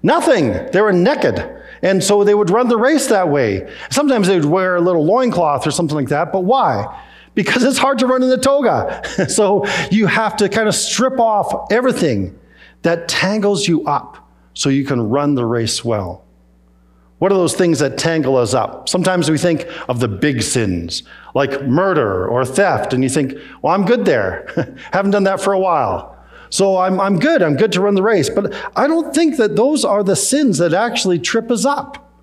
Nothing. 0.01 0.51
They 0.71 0.81
were 0.81 0.93
naked. 0.93 1.51
And 1.81 2.03
so 2.03 2.23
they 2.23 2.33
would 2.33 2.49
run 2.49 2.69
the 2.69 2.77
race 2.77 3.07
that 3.07 3.29
way. 3.29 3.71
Sometimes 3.89 4.27
they 4.27 4.35
would 4.35 4.49
wear 4.49 4.75
a 4.75 4.81
little 4.81 5.05
loincloth 5.05 5.67
or 5.67 5.71
something 5.71 5.95
like 5.95 6.09
that. 6.09 6.31
But 6.31 6.41
why? 6.41 7.03
Because 7.35 7.63
it's 7.63 7.77
hard 7.77 7.99
to 7.99 8.07
run 8.07 8.23
in 8.23 8.29
the 8.29 8.37
toga. 8.37 9.01
so 9.29 9.65
you 9.91 10.07
have 10.07 10.37
to 10.37 10.49
kind 10.49 10.67
of 10.67 10.75
strip 10.75 11.19
off 11.19 11.71
everything 11.71 12.39
that 12.81 13.07
tangles 13.07 13.67
you 13.67 13.85
up 13.85 14.29
so 14.53 14.69
you 14.69 14.85
can 14.85 15.09
run 15.09 15.35
the 15.35 15.45
race 15.45 15.83
well. 15.83 16.25
What 17.19 17.31
are 17.31 17.35
those 17.35 17.55
things 17.55 17.79
that 17.79 17.97
tangle 17.97 18.35
us 18.35 18.53
up? 18.53 18.89
Sometimes 18.89 19.31
we 19.31 19.37
think 19.37 19.67
of 19.87 19.99
the 19.99 20.07
big 20.07 20.41
sins, 20.41 21.03
like 21.33 21.63
murder 21.63 22.27
or 22.27 22.45
theft, 22.45 22.93
and 22.93 23.03
you 23.03 23.09
think, 23.09 23.33
well, 23.61 23.73
I'm 23.73 23.85
good 23.85 24.05
there. 24.05 24.47
Haven't 24.91 25.11
done 25.11 25.23
that 25.23 25.39
for 25.39 25.53
a 25.53 25.59
while. 25.59 26.15
So 26.49 26.77
I'm, 26.77 26.99
I'm 26.99 27.19
good. 27.19 27.41
I'm 27.41 27.55
good 27.55 27.71
to 27.73 27.81
run 27.81 27.95
the 27.95 28.03
race. 28.03 28.29
But 28.29 28.53
I 28.75 28.87
don't 28.87 29.13
think 29.13 29.37
that 29.37 29.55
those 29.55 29.83
are 29.85 30.03
the 30.03 30.15
sins 30.15 30.57
that 30.57 30.73
actually 30.73 31.19
trip 31.19 31.49
us 31.51 31.65
up. 31.65 32.13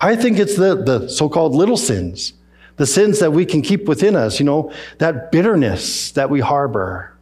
I 0.00 0.16
think 0.16 0.38
it's 0.38 0.56
the, 0.56 0.82
the 0.82 1.08
so 1.08 1.28
called 1.28 1.54
little 1.54 1.76
sins, 1.76 2.34
the 2.76 2.86
sins 2.86 3.20
that 3.20 3.32
we 3.32 3.44
can 3.44 3.62
keep 3.62 3.86
within 3.86 4.16
us, 4.16 4.38
you 4.38 4.46
know, 4.46 4.72
that 4.98 5.32
bitterness 5.32 6.12
that 6.12 6.30
we 6.30 6.40
harbor, 6.40 7.16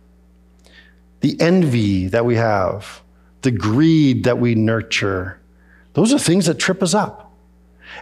the 1.20 1.40
envy 1.40 2.08
that 2.08 2.24
we 2.24 2.36
have, 2.36 3.02
the 3.42 3.50
greed 3.50 4.24
that 4.24 4.38
we 4.38 4.54
nurture. 4.54 5.40
Those 5.92 6.12
are 6.12 6.18
things 6.18 6.46
that 6.46 6.58
trip 6.58 6.82
us 6.82 6.94
up. 6.94 7.32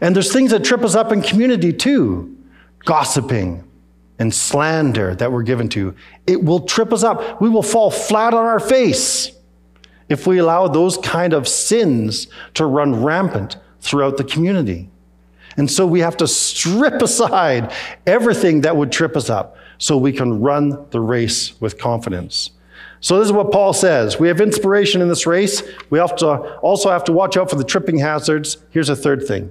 And 0.01 0.17
there's 0.17 0.33
things 0.33 0.51
that 0.53 0.65
trip 0.65 0.83
us 0.83 0.95
up 0.95 1.13
in 1.13 1.21
community 1.21 1.73
too 1.73 2.37
gossiping, 2.85 3.65
and 4.19 4.33
slander 4.33 5.15
that 5.17 5.33
we're 5.33 5.43
given 5.43 5.69
to, 5.69 5.95
it 6.27 6.43
will 6.45 6.61
trip 6.61 6.93
us 6.93 7.03
up. 7.03 7.41
We 7.41 7.49
will 7.49 7.63
fall 7.63 7.91
flat 7.91 8.35
on 8.35 8.45
our 8.45 8.61
face 8.61 9.33
if 10.09 10.27
we 10.27 10.39
allow 10.39 10.69
those 10.69 10.97
kind 10.99 11.33
of 11.33 11.49
sins 11.49 12.29
to 12.55 12.65
run 12.65 13.03
rampant 13.03 13.57
throughout 13.81 14.17
the 14.19 14.25
community. 14.25 14.91
And 15.57 15.71
so 15.71 15.87
we 15.87 16.01
have 16.01 16.17
to 16.19 16.27
strip 16.27 17.03
aside 17.03 17.73
everything 18.07 18.63
that 18.63 18.77
would 18.77 18.93
trip 18.93 19.17
us 19.17 19.31
up 19.31 19.57
so 19.79 19.97
we 19.97 20.13
can 20.13 20.41
run 20.41 20.87
the 20.91 21.01
race 21.01 21.61
with 21.61 21.79
confidence. 21.79 22.51
So 23.01 23.19
this 23.19 23.27
is 23.27 23.33
what 23.33 23.51
Paul 23.51 23.73
says. 23.73 24.21
We 24.21 24.29
have 24.29 24.41
inspiration 24.41 25.03
in 25.03 25.09
this 25.09 25.27
race. 25.27 25.63
We 25.91 25.99
have 25.99 26.15
to 26.17 26.57
also 26.59 26.89
have 26.89 27.03
to 27.05 27.13
watch 27.13 27.37
out 27.37 27.51
for 27.51 27.57
the 27.57 27.65
tripping 27.65 27.99
hazards. 27.99 28.59
Here's 28.71 28.89
a 28.89 28.97
third 28.97 29.27
thing. 29.27 29.51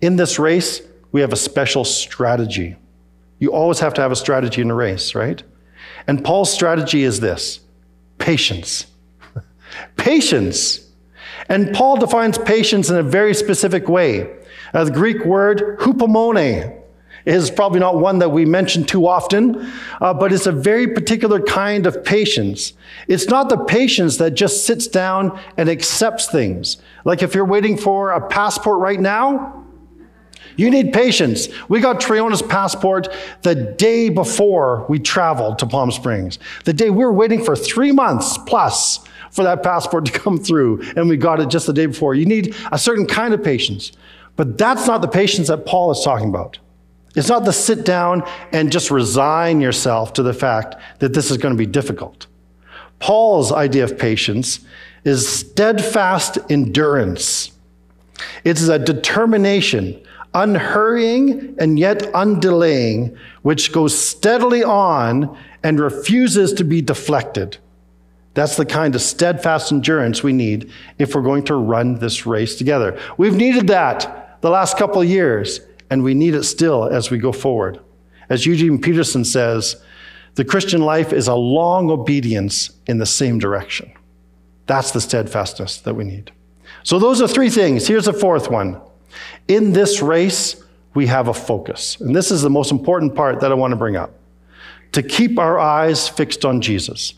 In 0.00 0.16
this 0.16 0.38
race, 0.38 0.80
we 1.12 1.20
have 1.20 1.32
a 1.32 1.36
special 1.36 1.84
strategy. 1.84 2.76
You 3.40 3.52
always 3.52 3.78
have 3.80 3.92
to 3.94 4.00
have 4.00 4.10
a 4.10 4.16
strategy 4.16 4.62
in 4.62 4.70
a 4.70 4.74
race, 4.74 5.14
right? 5.14 5.42
And 6.06 6.24
Paul's 6.24 6.52
strategy 6.52 7.02
is 7.02 7.20
this 7.20 7.60
patience. 8.16 8.86
patience. 9.96 10.88
And 11.50 11.74
Paul 11.74 11.98
defines 11.98 12.38
patience 12.38 12.88
in 12.88 12.96
a 12.96 13.02
very 13.02 13.34
specific 13.34 13.86
way. 13.86 14.34
Uh, 14.74 14.84
the 14.84 14.90
Greek 14.90 15.24
word 15.24 15.78
hupomone 15.80 16.74
is 17.24 17.50
probably 17.50 17.80
not 17.80 17.96
one 17.96 18.18
that 18.20 18.30
we 18.30 18.44
mention 18.44 18.84
too 18.84 19.06
often, 19.06 19.70
uh, 20.00 20.14
but 20.14 20.32
it's 20.32 20.46
a 20.46 20.52
very 20.52 20.88
particular 20.88 21.40
kind 21.40 21.86
of 21.86 22.02
patience. 22.04 22.72
It's 23.06 23.26
not 23.26 23.48
the 23.48 23.58
patience 23.58 24.16
that 24.16 24.30
just 24.30 24.64
sits 24.64 24.86
down 24.86 25.38
and 25.56 25.68
accepts 25.68 26.30
things. 26.30 26.78
Like 27.04 27.22
if 27.22 27.34
you're 27.34 27.44
waiting 27.44 27.76
for 27.76 28.12
a 28.12 28.28
passport 28.28 28.78
right 28.78 29.00
now, 29.00 29.64
you 30.56 30.70
need 30.70 30.92
patience. 30.92 31.48
We 31.68 31.80
got 31.80 32.00
Triona's 32.00 32.42
passport 32.42 33.08
the 33.42 33.54
day 33.54 34.08
before 34.08 34.86
we 34.88 34.98
traveled 34.98 35.60
to 35.60 35.66
Palm 35.66 35.92
Springs. 35.92 36.38
The 36.64 36.72
day 36.72 36.90
we 36.90 37.04
were 37.04 37.12
waiting 37.12 37.44
for 37.44 37.54
three 37.54 37.92
months 37.92 38.38
plus 38.38 39.00
for 39.30 39.44
that 39.44 39.62
passport 39.62 40.06
to 40.06 40.12
come 40.12 40.38
through, 40.38 40.82
and 40.96 41.08
we 41.08 41.16
got 41.16 41.38
it 41.38 41.48
just 41.48 41.66
the 41.66 41.72
day 41.72 41.86
before. 41.86 42.14
You 42.14 42.26
need 42.26 42.56
a 42.72 42.78
certain 42.78 43.06
kind 43.06 43.34
of 43.34 43.44
patience. 43.44 43.92
But 44.38 44.56
that's 44.56 44.86
not 44.86 45.02
the 45.02 45.08
patience 45.08 45.48
that 45.48 45.66
Paul 45.66 45.90
is 45.90 46.00
talking 46.04 46.28
about. 46.28 46.60
It's 47.16 47.28
not 47.28 47.44
the 47.44 47.52
sit 47.52 47.84
down 47.84 48.22
and 48.52 48.70
just 48.70 48.88
resign 48.88 49.60
yourself 49.60 50.12
to 50.12 50.22
the 50.22 50.32
fact 50.32 50.76
that 51.00 51.12
this 51.12 51.32
is 51.32 51.38
going 51.38 51.52
to 51.52 51.58
be 51.58 51.66
difficult. 51.66 52.28
Paul's 53.00 53.50
idea 53.50 53.82
of 53.82 53.98
patience 53.98 54.60
is 55.02 55.28
steadfast 55.28 56.38
endurance. 56.48 57.50
It 58.44 58.60
is 58.60 58.68
a 58.68 58.78
determination 58.78 60.00
unhurrying 60.32 61.56
and 61.58 61.76
yet 61.76 61.98
undelaying, 62.14 63.18
which 63.42 63.72
goes 63.72 63.98
steadily 63.98 64.62
on 64.62 65.36
and 65.64 65.80
refuses 65.80 66.52
to 66.52 66.62
be 66.62 66.80
deflected. 66.80 67.56
That's 68.34 68.56
the 68.56 68.66
kind 68.66 68.94
of 68.94 69.00
steadfast 69.00 69.72
endurance 69.72 70.22
we 70.22 70.32
need 70.32 70.70
if 70.96 71.16
we're 71.16 71.22
going 71.22 71.42
to 71.46 71.56
run 71.56 71.98
this 71.98 72.24
race 72.24 72.54
together. 72.54 72.96
We've 73.16 73.34
needed 73.34 73.66
that 73.66 74.26
the 74.40 74.50
last 74.50 74.76
couple 74.76 75.00
of 75.00 75.08
years, 75.08 75.60
and 75.90 76.02
we 76.02 76.14
need 76.14 76.34
it 76.34 76.44
still 76.44 76.84
as 76.84 77.10
we 77.10 77.18
go 77.18 77.32
forward. 77.32 77.80
As 78.28 78.46
Eugene 78.46 78.80
Peterson 78.80 79.24
says, 79.24 79.82
the 80.34 80.44
Christian 80.44 80.82
life 80.82 81.12
is 81.12 81.28
a 81.28 81.34
long 81.34 81.90
obedience 81.90 82.70
in 82.86 82.98
the 82.98 83.06
same 83.06 83.38
direction. 83.38 83.92
That's 84.66 84.92
the 84.92 85.00
steadfastness 85.00 85.78
that 85.78 85.94
we 85.94 86.04
need. 86.04 86.30
So, 86.84 86.98
those 86.98 87.20
are 87.20 87.28
three 87.28 87.50
things. 87.50 87.86
Here's 87.86 88.06
a 88.06 88.12
fourth 88.12 88.50
one 88.50 88.80
in 89.48 89.72
this 89.72 90.02
race, 90.02 90.62
we 90.94 91.06
have 91.06 91.28
a 91.28 91.34
focus. 91.34 92.00
And 92.00 92.14
this 92.14 92.30
is 92.30 92.42
the 92.42 92.50
most 92.50 92.70
important 92.70 93.14
part 93.14 93.40
that 93.40 93.50
I 93.50 93.54
want 93.54 93.72
to 93.72 93.76
bring 93.76 93.96
up 93.96 94.12
to 94.92 95.02
keep 95.02 95.38
our 95.38 95.58
eyes 95.58 96.08
fixed 96.08 96.44
on 96.44 96.60
Jesus. 96.60 97.14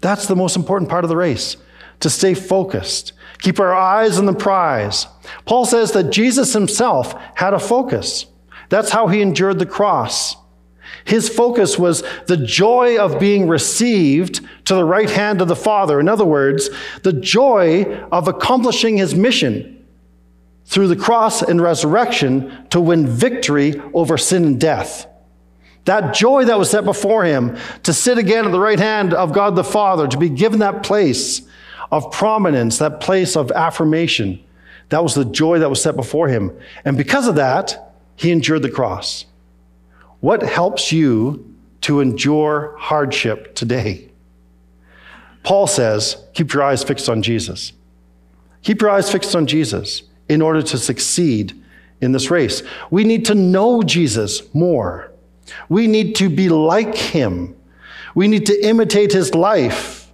That's 0.00 0.26
the 0.26 0.36
most 0.36 0.56
important 0.56 0.90
part 0.90 1.04
of 1.04 1.08
the 1.08 1.16
race, 1.16 1.56
to 2.00 2.10
stay 2.10 2.34
focused, 2.34 3.12
keep 3.40 3.58
our 3.60 3.74
eyes 3.74 4.18
on 4.18 4.26
the 4.26 4.32
prize. 4.32 5.06
Paul 5.44 5.64
says 5.64 5.92
that 5.92 6.10
Jesus 6.10 6.52
himself 6.52 7.14
had 7.34 7.54
a 7.54 7.58
focus. 7.58 8.26
That's 8.68 8.90
how 8.90 9.08
he 9.08 9.20
endured 9.20 9.58
the 9.58 9.66
cross. 9.66 10.36
His 11.04 11.28
focus 11.28 11.78
was 11.78 12.02
the 12.26 12.36
joy 12.36 12.98
of 12.98 13.18
being 13.18 13.48
received 13.48 14.40
to 14.66 14.74
the 14.74 14.84
right 14.84 15.08
hand 15.08 15.40
of 15.40 15.48
the 15.48 15.56
Father. 15.56 16.00
In 16.00 16.08
other 16.08 16.24
words, 16.24 16.68
the 17.02 17.12
joy 17.12 17.84
of 18.12 18.28
accomplishing 18.28 18.96
his 18.96 19.14
mission 19.14 19.86
through 20.66 20.88
the 20.88 20.96
cross 20.96 21.40
and 21.40 21.62
resurrection 21.62 22.66
to 22.68 22.80
win 22.80 23.06
victory 23.06 23.80
over 23.94 24.18
sin 24.18 24.44
and 24.44 24.60
death. 24.60 25.06
That 25.86 26.12
joy 26.12 26.44
that 26.44 26.58
was 26.58 26.68
set 26.68 26.84
before 26.84 27.24
him 27.24 27.56
to 27.84 27.94
sit 27.94 28.18
again 28.18 28.44
at 28.44 28.52
the 28.52 28.60
right 28.60 28.78
hand 28.78 29.14
of 29.14 29.32
God 29.32 29.56
the 29.56 29.64
Father, 29.64 30.06
to 30.06 30.18
be 30.18 30.28
given 30.28 30.58
that 30.58 30.82
place 30.82 31.40
of 31.90 32.10
prominence, 32.12 32.78
that 32.78 33.00
place 33.00 33.36
of 33.36 33.50
affirmation. 33.52 34.42
That 34.90 35.02
was 35.02 35.14
the 35.14 35.24
joy 35.24 35.58
that 35.58 35.70
was 35.70 35.82
set 35.82 35.96
before 35.96 36.28
him. 36.28 36.56
And 36.84 36.96
because 36.96 37.26
of 37.28 37.36
that, 37.36 37.94
he 38.16 38.30
endured 38.30 38.62
the 38.62 38.70
cross. 38.70 39.26
What 40.20 40.42
helps 40.42 40.92
you 40.92 41.54
to 41.82 42.00
endure 42.00 42.74
hardship 42.78 43.54
today? 43.54 44.10
Paul 45.44 45.66
says, 45.66 46.22
keep 46.34 46.52
your 46.52 46.62
eyes 46.62 46.82
fixed 46.82 47.08
on 47.08 47.22
Jesus. 47.22 47.72
Keep 48.62 48.80
your 48.80 48.90
eyes 48.90 49.10
fixed 49.10 49.36
on 49.36 49.46
Jesus 49.46 50.02
in 50.28 50.42
order 50.42 50.60
to 50.62 50.76
succeed 50.76 51.54
in 52.00 52.12
this 52.12 52.30
race. 52.30 52.62
We 52.90 53.04
need 53.04 53.24
to 53.26 53.34
know 53.34 53.82
Jesus 53.82 54.52
more. 54.54 55.12
We 55.68 55.86
need 55.86 56.16
to 56.16 56.28
be 56.28 56.48
like 56.48 56.94
him. 56.94 57.56
We 58.14 58.28
need 58.28 58.46
to 58.46 58.66
imitate 58.66 59.12
his 59.12 59.34
life. 59.34 60.07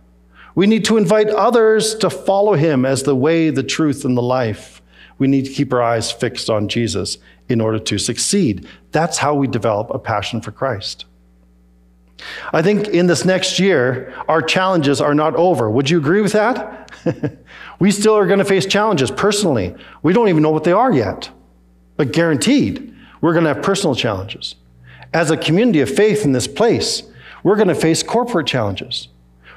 We 0.54 0.66
need 0.66 0.84
to 0.86 0.96
invite 0.96 1.28
others 1.30 1.94
to 1.96 2.10
follow 2.10 2.54
him 2.54 2.84
as 2.84 3.02
the 3.02 3.16
way, 3.16 3.50
the 3.50 3.62
truth, 3.62 4.04
and 4.04 4.16
the 4.16 4.22
life. 4.22 4.82
We 5.18 5.26
need 5.26 5.46
to 5.46 5.50
keep 5.50 5.72
our 5.72 5.82
eyes 5.82 6.12
fixed 6.12 6.48
on 6.48 6.68
Jesus 6.68 7.18
in 7.48 7.60
order 7.60 7.78
to 7.78 7.98
succeed. 7.98 8.66
That's 8.92 9.18
how 9.18 9.34
we 9.34 9.46
develop 9.46 9.90
a 9.90 9.98
passion 9.98 10.40
for 10.40 10.52
Christ. 10.52 11.04
I 12.52 12.62
think 12.62 12.88
in 12.88 13.06
this 13.06 13.24
next 13.24 13.58
year, 13.58 14.14
our 14.28 14.40
challenges 14.40 15.00
are 15.00 15.14
not 15.14 15.34
over. 15.34 15.68
Would 15.68 15.90
you 15.90 15.98
agree 15.98 16.20
with 16.20 16.32
that? 16.32 16.92
we 17.78 17.90
still 17.90 18.16
are 18.16 18.26
going 18.26 18.38
to 18.38 18.44
face 18.44 18.66
challenges 18.66 19.10
personally. 19.10 19.74
We 20.02 20.12
don't 20.12 20.28
even 20.28 20.42
know 20.42 20.50
what 20.50 20.64
they 20.64 20.72
are 20.72 20.92
yet, 20.92 21.30
but 21.96 22.12
guaranteed, 22.12 22.94
we're 23.20 23.32
going 23.32 23.44
to 23.44 23.54
have 23.54 23.62
personal 23.62 23.94
challenges. 23.94 24.54
As 25.12 25.30
a 25.30 25.36
community 25.36 25.80
of 25.80 25.90
faith 25.90 26.24
in 26.24 26.32
this 26.32 26.46
place, 26.46 27.02
we're 27.42 27.56
going 27.56 27.68
to 27.68 27.74
face 27.74 28.02
corporate 28.02 28.46
challenges. 28.46 29.08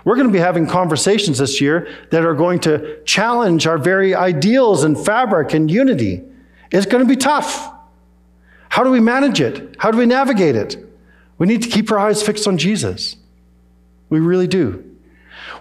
We're 0.05 0.15
going 0.15 0.27
to 0.27 0.33
be 0.33 0.39
having 0.39 0.67
conversations 0.67 1.39
this 1.39 1.59
year 1.59 1.87
that 2.11 2.23
are 2.23 2.33
going 2.33 2.59
to 2.61 3.01
challenge 3.03 3.67
our 3.67 3.77
very 3.77 4.15
ideals 4.15 4.83
and 4.83 4.97
fabric 4.97 5.53
and 5.53 5.69
unity. 5.69 6.23
It's 6.71 6.85
going 6.85 7.03
to 7.03 7.09
be 7.09 7.17
tough. 7.17 7.73
How 8.69 8.83
do 8.83 8.91
we 8.91 8.99
manage 8.99 9.41
it? 9.41 9.75
How 9.79 9.91
do 9.91 9.97
we 9.97 10.05
navigate 10.05 10.55
it? 10.55 10.77
We 11.37 11.47
need 11.47 11.61
to 11.63 11.69
keep 11.69 11.91
our 11.91 11.99
eyes 11.99 12.23
fixed 12.23 12.47
on 12.47 12.57
Jesus. 12.57 13.15
We 14.09 14.19
really 14.19 14.47
do. 14.47 14.83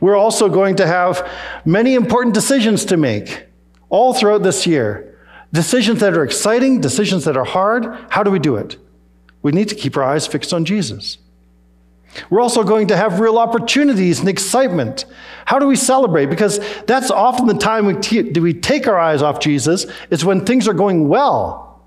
We're 0.01 0.17
also 0.17 0.49
going 0.49 0.77
to 0.77 0.87
have 0.87 1.29
many 1.65 1.95
important 1.95 2.35
decisions 2.35 2.85
to 2.87 2.97
make 2.97 3.47
all 3.89 4.15
throughout 4.15 4.43
this 4.43 4.67
year. 4.67 5.19
Decisions 5.53 6.01
that 6.01 6.15
are 6.15 6.25
exciting, 6.25 6.81
decisions 6.81 7.25
that 7.25 7.37
are 7.37 7.45
hard. 7.45 7.87
How 8.11 8.23
do 8.23 8.31
we 8.31 8.39
do 8.39 8.57
it? 8.57 8.77
We 9.43 9.53
need 9.53 9.69
to 9.69 9.75
keep 9.75 9.97
our 9.97 10.03
eyes 10.03 10.27
fixed 10.27 10.53
on 10.53 10.65
Jesus. 10.65 11.19
We're 12.31 12.41
also 12.41 12.65
going 12.65 12.89
to 12.89 12.97
have 12.97 13.21
real 13.21 13.39
opportunities 13.39 14.21
and 14.21 14.29
excitement. 14.29 15.05
How 15.45 15.59
do 15.59 15.67
we 15.67 15.77
celebrate? 15.77 16.27
Because 16.27 16.61
that's 16.85 17.11
often 17.11 17.47
the 17.47 17.55
time 17.55 17.87
we, 17.87 17.95
t- 17.95 18.31
we 18.41 18.55
take 18.55 18.87
our 18.87 18.99
eyes 18.99 19.23
off 19.23 19.41
Jesus, 19.41 19.87
is 20.11 20.25
when 20.25 20.45
things 20.45 20.67
are 20.69 20.75
going 20.75 21.09
well. 21.09 21.81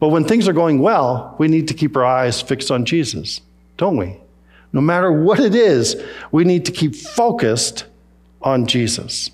But 0.00 0.08
when 0.08 0.24
things 0.24 0.46
are 0.48 0.52
going 0.52 0.78
well, 0.78 1.34
we 1.38 1.48
need 1.48 1.68
to 1.68 1.74
keep 1.74 1.96
our 1.96 2.04
eyes 2.04 2.40
fixed 2.40 2.70
on 2.70 2.84
Jesus, 2.84 3.40
don't 3.76 3.96
we? 3.96 4.16
No 4.72 4.80
matter 4.80 5.10
what 5.10 5.40
it 5.40 5.54
is, 5.54 6.02
we 6.30 6.44
need 6.44 6.64
to 6.66 6.72
keep 6.72 6.94
focused 6.94 7.86
on 8.42 8.66
Jesus. 8.66 9.30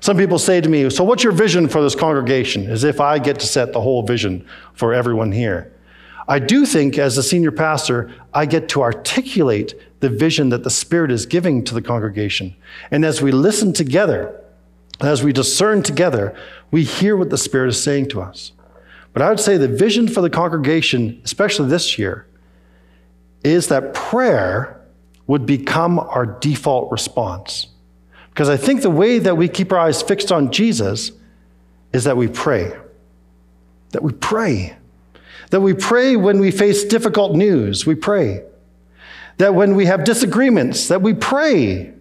Some 0.00 0.16
people 0.16 0.38
say 0.38 0.60
to 0.60 0.68
me, 0.68 0.88
So, 0.88 1.04
what's 1.04 1.22
your 1.22 1.32
vision 1.32 1.68
for 1.68 1.82
this 1.82 1.94
congregation? 1.94 2.66
As 2.70 2.84
if 2.84 3.00
I 3.00 3.18
get 3.18 3.38
to 3.40 3.46
set 3.46 3.72
the 3.72 3.80
whole 3.80 4.02
vision 4.02 4.46
for 4.72 4.94
everyone 4.94 5.32
here. 5.32 5.72
I 6.30 6.38
do 6.38 6.64
think, 6.64 6.96
as 6.96 7.18
a 7.18 7.24
senior 7.24 7.50
pastor, 7.50 8.14
I 8.32 8.46
get 8.46 8.68
to 8.68 8.82
articulate 8.82 9.74
the 9.98 10.08
vision 10.08 10.50
that 10.50 10.62
the 10.62 10.70
Spirit 10.70 11.10
is 11.10 11.26
giving 11.26 11.64
to 11.64 11.74
the 11.74 11.82
congregation. 11.82 12.54
And 12.92 13.04
as 13.04 13.20
we 13.20 13.32
listen 13.32 13.72
together, 13.72 14.40
as 15.00 15.24
we 15.24 15.32
discern 15.32 15.82
together, 15.82 16.32
we 16.70 16.84
hear 16.84 17.16
what 17.16 17.30
the 17.30 17.36
Spirit 17.36 17.70
is 17.70 17.82
saying 17.82 18.10
to 18.10 18.20
us. 18.20 18.52
But 19.12 19.22
I 19.22 19.28
would 19.28 19.40
say 19.40 19.56
the 19.56 19.66
vision 19.66 20.06
for 20.06 20.20
the 20.20 20.30
congregation, 20.30 21.20
especially 21.24 21.68
this 21.68 21.98
year, 21.98 22.28
is 23.42 23.66
that 23.66 23.92
prayer 23.92 24.80
would 25.26 25.46
become 25.46 25.98
our 25.98 26.26
default 26.26 26.92
response. 26.92 27.66
Because 28.28 28.48
I 28.48 28.56
think 28.56 28.82
the 28.82 28.90
way 28.90 29.18
that 29.18 29.36
we 29.36 29.48
keep 29.48 29.72
our 29.72 29.80
eyes 29.80 30.00
fixed 30.00 30.30
on 30.30 30.52
Jesus 30.52 31.10
is 31.92 32.04
that 32.04 32.16
we 32.16 32.28
pray. 32.28 32.72
That 33.90 34.04
we 34.04 34.12
pray. 34.12 34.76
That 35.50 35.60
we 35.60 35.74
pray 35.74 36.16
when 36.16 36.38
we 36.38 36.50
face 36.50 36.84
difficult 36.84 37.34
news, 37.34 37.86
we 37.86 37.94
pray. 37.94 38.44
That 39.38 39.54
when 39.54 39.74
we 39.74 39.86
have 39.86 40.04
disagreements, 40.04 40.88
that 40.88 41.02
we 41.02 41.14
pray. 41.14 41.94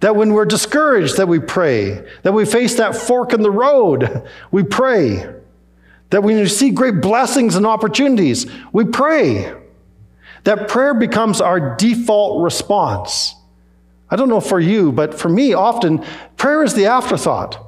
That 0.00 0.14
when 0.14 0.32
we're 0.32 0.44
discouraged, 0.44 1.16
that 1.16 1.26
we 1.26 1.40
pray. 1.40 2.06
That 2.22 2.32
we 2.32 2.44
face 2.46 2.76
that 2.76 2.94
fork 2.94 3.32
in 3.32 3.42
the 3.42 3.50
road, 3.50 4.28
we 4.50 4.62
pray. 4.62 5.34
That 6.10 6.22
when 6.22 6.36
we 6.36 6.46
see 6.46 6.70
great 6.70 7.00
blessings 7.02 7.56
and 7.56 7.66
opportunities, 7.66 8.46
we 8.72 8.84
pray. 8.84 9.52
That 10.44 10.68
prayer 10.68 10.94
becomes 10.94 11.40
our 11.40 11.76
default 11.76 12.42
response. 12.42 13.34
I 14.10 14.16
don't 14.16 14.28
know 14.28 14.40
for 14.40 14.60
you, 14.60 14.92
but 14.92 15.18
for 15.18 15.28
me, 15.28 15.52
often 15.52 16.04
prayer 16.36 16.62
is 16.62 16.74
the 16.74 16.86
afterthought. 16.86 17.67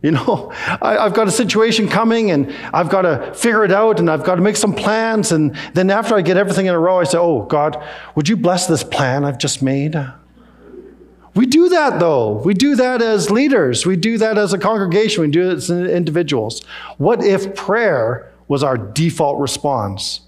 You 0.00 0.12
know, 0.12 0.52
I, 0.54 1.02
have 1.02 1.14
got 1.14 1.26
a 1.26 1.32
situation 1.32 1.88
coming 1.88 2.30
and 2.30 2.54
I've 2.72 2.88
got 2.88 3.02
to 3.02 3.34
figure 3.34 3.64
it 3.64 3.72
out 3.72 3.98
and 3.98 4.08
I've 4.08 4.22
got 4.22 4.36
to 4.36 4.40
make 4.40 4.54
some 4.54 4.72
plans. 4.72 5.32
And 5.32 5.56
then 5.74 5.90
after 5.90 6.14
I 6.14 6.22
get 6.22 6.36
everything 6.36 6.66
in 6.66 6.74
a 6.74 6.78
row, 6.78 7.00
I 7.00 7.04
say, 7.04 7.18
Oh, 7.18 7.42
God, 7.42 7.82
would 8.14 8.28
you 8.28 8.36
bless 8.36 8.68
this 8.68 8.84
plan 8.84 9.24
I've 9.24 9.38
just 9.38 9.60
made? 9.60 9.96
We 11.34 11.46
do 11.46 11.68
that 11.68 11.98
though. 12.00 12.32
We 12.32 12.54
do 12.54 12.76
that 12.76 13.02
as 13.02 13.30
leaders. 13.30 13.86
We 13.86 13.96
do 13.96 14.18
that 14.18 14.38
as 14.38 14.52
a 14.52 14.58
congregation. 14.58 15.22
We 15.22 15.30
do 15.30 15.50
it 15.50 15.54
as 15.54 15.70
individuals. 15.70 16.64
What 16.96 17.22
if 17.22 17.54
prayer 17.54 18.32
was 18.46 18.62
our 18.62 18.78
default 18.78 19.40
response 19.40 20.20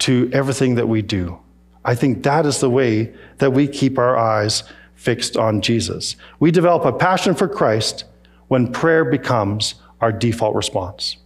to 0.00 0.30
everything 0.32 0.76
that 0.76 0.88
we 0.88 1.02
do? 1.02 1.38
I 1.84 1.94
think 1.94 2.22
that 2.22 2.46
is 2.46 2.60
the 2.60 2.70
way 2.70 3.12
that 3.38 3.52
we 3.52 3.66
keep 3.68 3.98
our 3.98 4.16
eyes 4.16 4.64
fixed 4.94 5.36
on 5.36 5.60
Jesus. 5.60 6.16
We 6.38 6.50
develop 6.50 6.84
a 6.84 6.92
passion 6.92 7.34
for 7.34 7.48
Christ 7.48 8.04
when 8.52 8.70
prayer 8.70 9.02
becomes 9.02 9.76
our 10.02 10.12
default 10.12 10.54
response. 10.54 11.16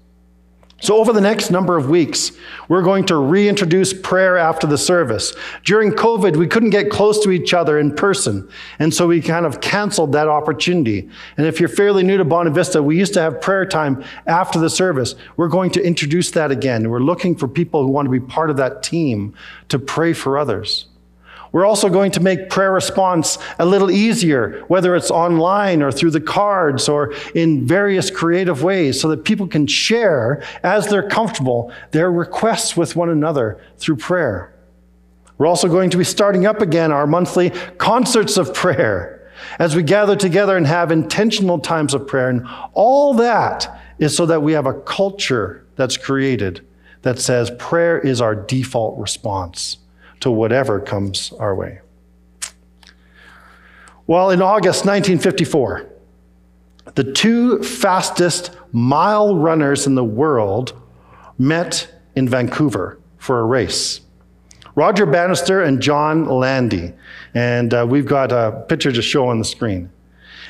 So, 0.80 0.96
over 0.96 1.12
the 1.12 1.20
next 1.20 1.50
number 1.50 1.76
of 1.76 1.90
weeks, 1.90 2.30
we're 2.68 2.84
going 2.84 3.04
to 3.06 3.16
reintroduce 3.16 3.92
prayer 3.92 4.38
after 4.38 4.64
the 4.68 4.78
service. 4.78 5.34
During 5.64 5.90
COVID, 5.90 6.36
we 6.36 6.46
couldn't 6.46 6.70
get 6.70 6.88
close 6.88 7.20
to 7.24 7.32
each 7.32 7.52
other 7.52 7.80
in 7.80 7.96
person, 7.96 8.48
and 8.78 8.94
so 8.94 9.08
we 9.08 9.20
kind 9.20 9.44
of 9.44 9.60
canceled 9.60 10.12
that 10.12 10.28
opportunity. 10.28 11.10
And 11.36 11.48
if 11.48 11.58
you're 11.58 11.68
fairly 11.68 12.04
new 12.04 12.16
to 12.16 12.24
Bonavista, 12.24 12.80
we 12.80 12.96
used 12.96 13.14
to 13.14 13.20
have 13.20 13.40
prayer 13.40 13.66
time 13.66 14.04
after 14.28 14.60
the 14.60 14.70
service. 14.70 15.16
We're 15.36 15.48
going 15.48 15.72
to 15.72 15.84
introduce 15.84 16.30
that 16.30 16.52
again. 16.52 16.90
We're 16.90 17.00
looking 17.00 17.34
for 17.34 17.48
people 17.48 17.82
who 17.82 17.90
want 17.90 18.06
to 18.06 18.12
be 18.12 18.20
part 18.20 18.50
of 18.50 18.56
that 18.58 18.84
team 18.84 19.34
to 19.70 19.80
pray 19.80 20.12
for 20.12 20.38
others. 20.38 20.86
We're 21.56 21.64
also 21.64 21.88
going 21.88 22.10
to 22.10 22.20
make 22.20 22.50
prayer 22.50 22.70
response 22.70 23.38
a 23.58 23.64
little 23.64 23.90
easier, 23.90 24.62
whether 24.68 24.94
it's 24.94 25.10
online 25.10 25.82
or 25.82 25.90
through 25.90 26.10
the 26.10 26.20
cards 26.20 26.86
or 26.86 27.14
in 27.34 27.66
various 27.66 28.10
creative 28.10 28.62
ways, 28.62 29.00
so 29.00 29.08
that 29.08 29.24
people 29.24 29.46
can 29.46 29.66
share, 29.66 30.44
as 30.62 30.86
they're 30.86 31.08
comfortable, 31.08 31.72
their 31.92 32.12
requests 32.12 32.76
with 32.76 32.94
one 32.94 33.08
another 33.08 33.58
through 33.78 33.96
prayer. 33.96 34.54
We're 35.38 35.46
also 35.46 35.66
going 35.66 35.88
to 35.88 35.96
be 35.96 36.04
starting 36.04 36.44
up 36.44 36.60
again 36.60 36.92
our 36.92 37.06
monthly 37.06 37.48
concerts 37.78 38.36
of 38.36 38.52
prayer 38.52 39.32
as 39.58 39.74
we 39.74 39.82
gather 39.82 40.14
together 40.14 40.58
and 40.58 40.66
have 40.66 40.92
intentional 40.92 41.58
times 41.58 41.94
of 41.94 42.06
prayer. 42.06 42.28
And 42.28 42.46
all 42.74 43.14
that 43.14 43.80
is 43.98 44.14
so 44.14 44.26
that 44.26 44.42
we 44.42 44.52
have 44.52 44.66
a 44.66 44.78
culture 44.82 45.64
that's 45.76 45.96
created 45.96 46.66
that 47.00 47.18
says 47.18 47.50
prayer 47.58 47.98
is 47.98 48.20
our 48.20 48.34
default 48.34 48.98
response 48.98 49.78
to 50.20 50.30
whatever 50.30 50.80
comes 50.80 51.32
our 51.32 51.54
way. 51.54 51.80
Well, 54.06 54.30
in 54.30 54.40
August 54.40 54.84
1954, 54.84 55.86
the 56.94 57.12
two 57.12 57.62
fastest 57.62 58.56
mile 58.72 59.36
runners 59.36 59.86
in 59.86 59.94
the 59.94 60.04
world 60.04 60.80
met 61.38 61.92
in 62.14 62.28
Vancouver 62.28 62.98
for 63.18 63.40
a 63.40 63.44
race. 63.44 64.00
Roger 64.76 65.06
Bannister 65.06 65.62
and 65.62 65.80
John 65.80 66.26
Landy. 66.26 66.92
And 67.34 67.74
uh, 67.74 67.86
we've 67.88 68.06
got 68.06 68.30
a 68.30 68.64
picture 68.68 68.92
to 68.92 69.02
show 69.02 69.28
on 69.28 69.38
the 69.38 69.44
screen. 69.44 69.90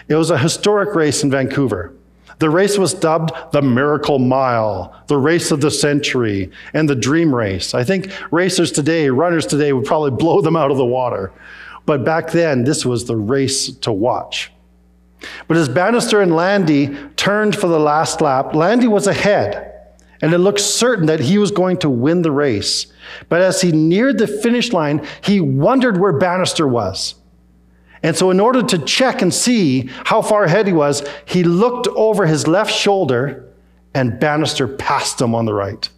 It 0.09 0.17
was 0.17 0.31
a 0.31 0.39
historic 0.39 0.95
race 0.95 1.23
in 1.23 1.31
Vancouver. 1.31 1.95
The 2.39 2.51
race 2.51 2.77
was 2.77 2.93
dubbed 2.93 3.33
the 3.53 3.63
Miracle 3.63 4.19
Mile, 4.19 4.95
the 5.07 5.17
race 5.17 5.51
of 5.51 5.61
the 5.63 5.71
century, 5.71 6.51
and 6.75 6.89
the 6.89 6.95
dream 6.95 7.35
race. 7.35 7.73
I 7.73 7.83
think 7.83 8.13
racers 8.31 8.71
today, 8.71 9.09
runners 9.09 9.47
today, 9.47 9.73
would 9.73 9.87
probably 9.87 10.11
blow 10.19 10.43
them 10.43 10.57
out 10.57 10.71
of 10.71 10.77
the 10.77 10.85
water. 10.85 11.33
But 11.87 12.05
back 12.05 12.33
then, 12.33 12.65
this 12.65 12.85
was 12.85 13.05
the 13.05 13.17
race 13.17 13.71
to 13.71 13.93
watch. 13.93 14.53
But 15.49 15.57
as 15.57 15.69
Bannister 15.69 16.21
and 16.21 16.37
Landy 16.37 16.95
turned 17.17 17.57
for 17.57 17.69
the 17.69 17.81
last 17.81 18.21
lap, 18.21 18.55
Landy 18.55 18.87
was 18.87 19.07
ahead, 19.07 19.73
and 20.21 20.35
it 20.35 20.39
looked 20.39 20.61
certain 20.61 21.07
that 21.07 21.21
he 21.21 21.39
was 21.39 21.51
going 21.51 21.79
to 21.79 21.91
win 21.91 22.23
the 22.23 22.33
race. 22.33 22.87
But 23.29 23.41
as 23.41 23.63
he 23.63 23.73
neared 23.73 24.19
the 24.19 24.27
finish 24.27 24.73
line, 24.73 25.07
he 25.23 25.41
wondered 25.41 25.99
where 25.99 26.13
Bannister 26.13 26.69
was. 26.69 27.15
And 28.07 28.17
so, 28.17 28.31
in 28.31 28.39
order 28.39 28.63
to 28.63 28.79
check 28.79 29.21
and 29.21 29.35
see 29.35 29.91
how 30.05 30.23
far 30.23 30.45
ahead 30.45 30.69
he 30.69 30.73
was, 30.73 31.05
he 31.25 31.43
looked 31.43 31.89
over 31.89 32.25
his 32.25 32.47
left 32.47 32.73
shoulder 32.73 33.53
and 33.95 34.21
Bannister 34.21 34.69
passed 34.69 35.21
him 35.21 35.35
on 35.35 35.45
the 35.45 35.53
right. 35.53 35.89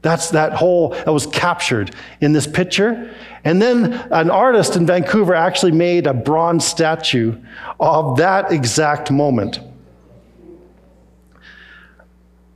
That's 0.00 0.30
that 0.30 0.54
whole 0.54 0.94
that 0.94 1.12
was 1.12 1.26
captured 1.26 1.94
in 2.22 2.32
this 2.32 2.46
picture. 2.46 3.14
And 3.44 3.60
then 3.60 3.92
an 4.10 4.30
artist 4.30 4.76
in 4.76 4.86
Vancouver 4.86 5.34
actually 5.34 5.72
made 5.72 6.06
a 6.06 6.14
bronze 6.14 6.64
statue 6.64 7.38
of 7.78 8.16
that 8.16 8.50
exact 8.50 9.10
moment. 9.10 9.60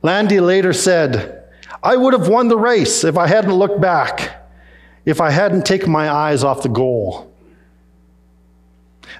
Landy 0.01 0.39
later 0.39 0.73
said, 0.73 1.43
I 1.83 1.97
would 1.97 2.13
have 2.13 2.27
won 2.27 2.47
the 2.47 2.57
race 2.57 3.03
if 3.03 3.15
I 3.15 3.27
hadn't 3.27 3.53
looked 3.53 3.79
back, 3.79 4.49
if 5.05 5.21
I 5.21 5.29
hadn't 5.29 5.67
taken 5.67 5.91
my 5.91 6.09
eyes 6.09 6.43
off 6.43 6.63
the 6.63 6.69
goal. 6.69 7.30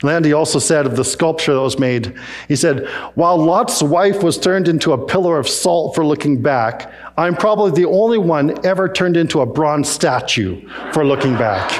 Landy 0.03 0.33
also 0.33 0.57
said 0.57 0.85
of 0.85 0.95
the 0.95 1.05
sculpture 1.05 1.53
that 1.53 1.61
was 1.61 1.77
made, 1.77 2.15
he 2.47 2.55
said, 2.55 2.87
While 3.13 3.37
Lot's 3.37 3.83
wife 3.83 4.23
was 4.23 4.37
turned 4.37 4.67
into 4.67 4.93
a 4.93 5.05
pillar 5.05 5.37
of 5.37 5.47
salt 5.47 5.93
for 5.93 6.03
looking 6.03 6.41
back, 6.41 6.91
I'm 7.17 7.35
probably 7.35 7.71
the 7.71 7.87
only 7.87 8.17
one 8.17 8.65
ever 8.65 8.89
turned 8.89 9.15
into 9.15 9.41
a 9.41 9.45
bronze 9.45 9.89
statue 9.89 10.67
for 10.91 11.05
looking 11.05 11.33
back. 11.37 11.71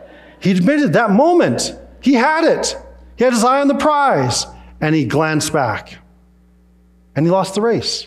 he 0.40 0.52
admitted 0.52 0.94
that 0.94 1.10
moment. 1.10 1.74
He 2.00 2.14
had 2.14 2.44
it. 2.44 2.74
He 3.16 3.24
had 3.24 3.34
his 3.34 3.44
eye 3.44 3.60
on 3.60 3.68
the 3.68 3.74
prize, 3.74 4.46
and 4.80 4.94
he 4.94 5.04
glanced 5.04 5.52
back. 5.52 5.98
And 7.14 7.26
he 7.26 7.30
lost 7.30 7.54
the 7.54 7.60
race. 7.60 8.06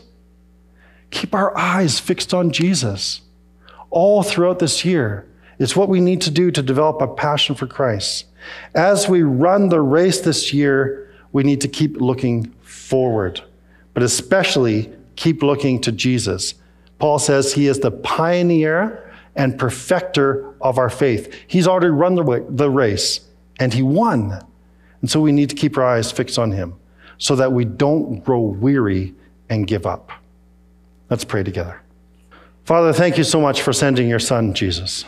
Keep 1.12 1.36
our 1.36 1.56
eyes 1.56 2.00
fixed 2.00 2.34
on 2.34 2.50
Jesus 2.50 3.22
all 3.92 4.24
throughout 4.24 4.58
this 4.58 4.84
year. 4.84 5.28
It's 5.64 5.78
what 5.78 5.88
we 5.88 6.02
need 6.02 6.20
to 6.24 6.30
do 6.30 6.52
to 6.52 6.62
develop 6.62 7.02
a 7.02 7.08
passion 7.08 7.56
for 7.56 7.68
Christ. 7.68 8.26
As 8.76 9.08
we 9.08 9.22
run 9.24 9.70
the 9.70 9.80
race 9.80 10.20
this 10.20 10.54
year, 10.54 11.10
we 11.32 11.44
need 11.44 11.62
to 11.62 11.70
keep 11.70 12.02
looking 12.02 12.52
forward, 12.64 13.40
but 13.94 14.04
especially 14.04 14.92
keep 15.16 15.42
looking 15.42 15.80
to 15.80 15.94
Jesus. 15.94 16.56
Paul 17.00 17.18
says 17.18 17.54
he 17.54 17.68
is 17.68 17.80
the 17.80 17.92
pioneer 17.92 19.10
and 19.38 19.58
perfecter 19.58 20.54
of 20.60 20.78
our 20.78 20.90
faith. 20.90 21.34
He's 21.48 21.66
already 21.66 21.88
run 21.88 22.16
the, 22.16 22.46
the 22.50 22.70
race 22.70 23.22
and 23.58 23.74
he 23.74 23.82
won. 23.82 24.46
And 25.00 25.10
so 25.10 25.22
we 25.22 25.32
need 25.32 25.50
to 25.52 25.56
keep 25.56 25.78
our 25.78 25.86
eyes 25.86 26.12
fixed 26.12 26.38
on 26.38 26.52
him 26.52 26.76
so 27.18 27.38
that 27.38 27.54
we 27.54 27.64
don't 27.64 28.20
grow 28.26 28.42
weary 28.42 29.16
and 29.50 29.66
give 29.66 29.86
up. 29.86 30.12
Let's 31.10 31.24
pray 31.24 31.44
together. 31.44 31.80
Father, 32.66 32.92
thank 32.92 33.18
you 33.18 33.24
so 33.24 33.40
much 33.40 33.62
for 33.62 33.72
sending 33.72 34.10
your 34.10 34.20
son, 34.20 34.54
Jesus. 34.54 35.06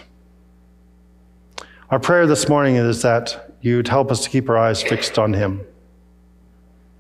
Our 1.91 1.99
prayer 1.99 2.25
this 2.25 2.49
morning 2.49 2.77
is 2.77 3.03
that 3.03 3.53
you'd 3.61 3.87
help 3.87 4.11
us 4.11 4.23
to 4.23 4.29
keep 4.31 4.49
our 4.49 4.57
eyes 4.57 4.81
fixed 4.81 5.19
on 5.19 5.33
him. 5.33 5.61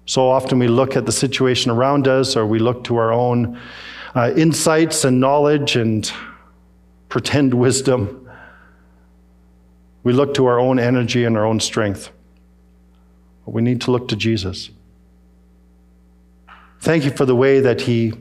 So 0.05 0.29
often 0.29 0.59
we 0.59 0.67
look 0.67 0.95
at 0.95 1.07
the 1.07 1.11
situation 1.11 1.71
around 1.71 2.07
us 2.07 2.35
or 2.35 2.45
we 2.45 2.59
look 2.59 2.83
to 2.83 2.97
our 2.97 3.11
own 3.11 3.59
uh, 4.13 4.31
insights 4.37 5.03
and 5.03 5.19
knowledge 5.19 5.75
and 5.75 6.11
pretend 7.09 7.55
wisdom. 7.55 8.29
We 10.03 10.13
look 10.13 10.35
to 10.35 10.45
our 10.45 10.59
own 10.59 10.77
energy 10.77 11.23
and 11.23 11.35
our 11.35 11.45
own 11.45 11.59
strength. 11.59 12.11
But 13.43 13.55
we 13.55 13.63
need 13.63 13.81
to 13.81 13.91
look 13.91 14.07
to 14.09 14.15
Jesus. 14.15 14.69
Thank 16.79 17.05
you 17.05 17.11
for 17.11 17.25
the 17.25 17.35
way 17.35 17.59
that 17.59 17.81
he 17.81 18.13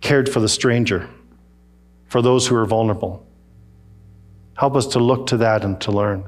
cared 0.00 0.28
for 0.28 0.38
the 0.38 0.48
stranger, 0.48 1.10
for 2.06 2.22
those 2.22 2.46
who 2.46 2.54
are 2.54 2.66
vulnerable. 2.66 3.23
Help 4.56 4.76
us 4.76 4.86
to 4.88 4.98
look 4.98 5.26
to 5.28 5.36
that 5.38 5.64
and 5.64 5.80
to 5.80 5.92
learn. 5.92 6.24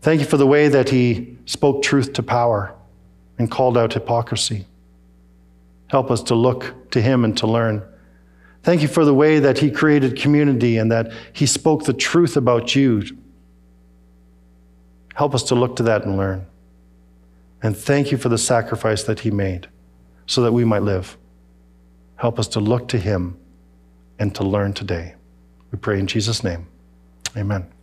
Thank 0.00 0.20
you 0.20 0.26
for 0.26 0.36
the 0.36 0.46
way 0.46 0.68
that 0.68 0.88
he 0.88 1.36
spoke 1.46 1.82
truth 1.82 2.12
to 2.14 2.22
power 2.22 2.74
and 3.38 3.50
called 3.50 3.76
out 3.76 3.92
hypocrisy. 3.92 4.66
Help 5.88 6.10
us 6.10 6.22
to 6.24 6.34
look 6.34 6.90
to 6.90 7.00
him 7.00 7.24
and 7.24 7.36
to 7.38 7.46
learn. 7.46 7.82
Thank 8.62 8.82
you 8.82 8.88
for 8.88 9.04
the 9.04 9.14
way 9.14 9.38
that 9.38 9.58
he 9.58 9.70
created 9.70 10.16
community 10.16 10.78
and 10.78 10.90
that 10.90 11.12
he 11.32 11.46
spoke 11.46 11.84
the 11.84 11.92
truth 11.92 12.36
about 12.36 12.74
you. 12.74 13.04
Help 15.14 15.34
us 15.34 15.44
to 15.44 15.54
look 15.54 15.76
to 15.76 15.82
that 15.84 16.04
and 16.04 16.16
learn. 16.16 16.46
And 17.62 17.76
thank 17.76 18.10
you 18.10 18.18
for 18.18 18.28
the 18.28 18.38
sacrifice 18.38 19.04
that 19.04 19.20
he 19.20 19.30
made 19.30 19.68
so 20.26 20.42
that 20.42 20.52
we 20.52 20.64
might 20.64 20.82
live. 20.82 21.16
Help 22.16 22.38
us 22.38 22.48
to 22.48 22.60
look 22.60 22.88
to 22.88 22.98
him 22.98 23.38
and 24.18 24.34
to 24.34 24.42
learn 24.42 24.72
today. 24.72 25.14
We 25.70 25.78
pray 25.78 25.98
in 25.98 26.06
Jesus' 26.06 26.42
name. 26.42 26.66
Amen. 27.36 27.75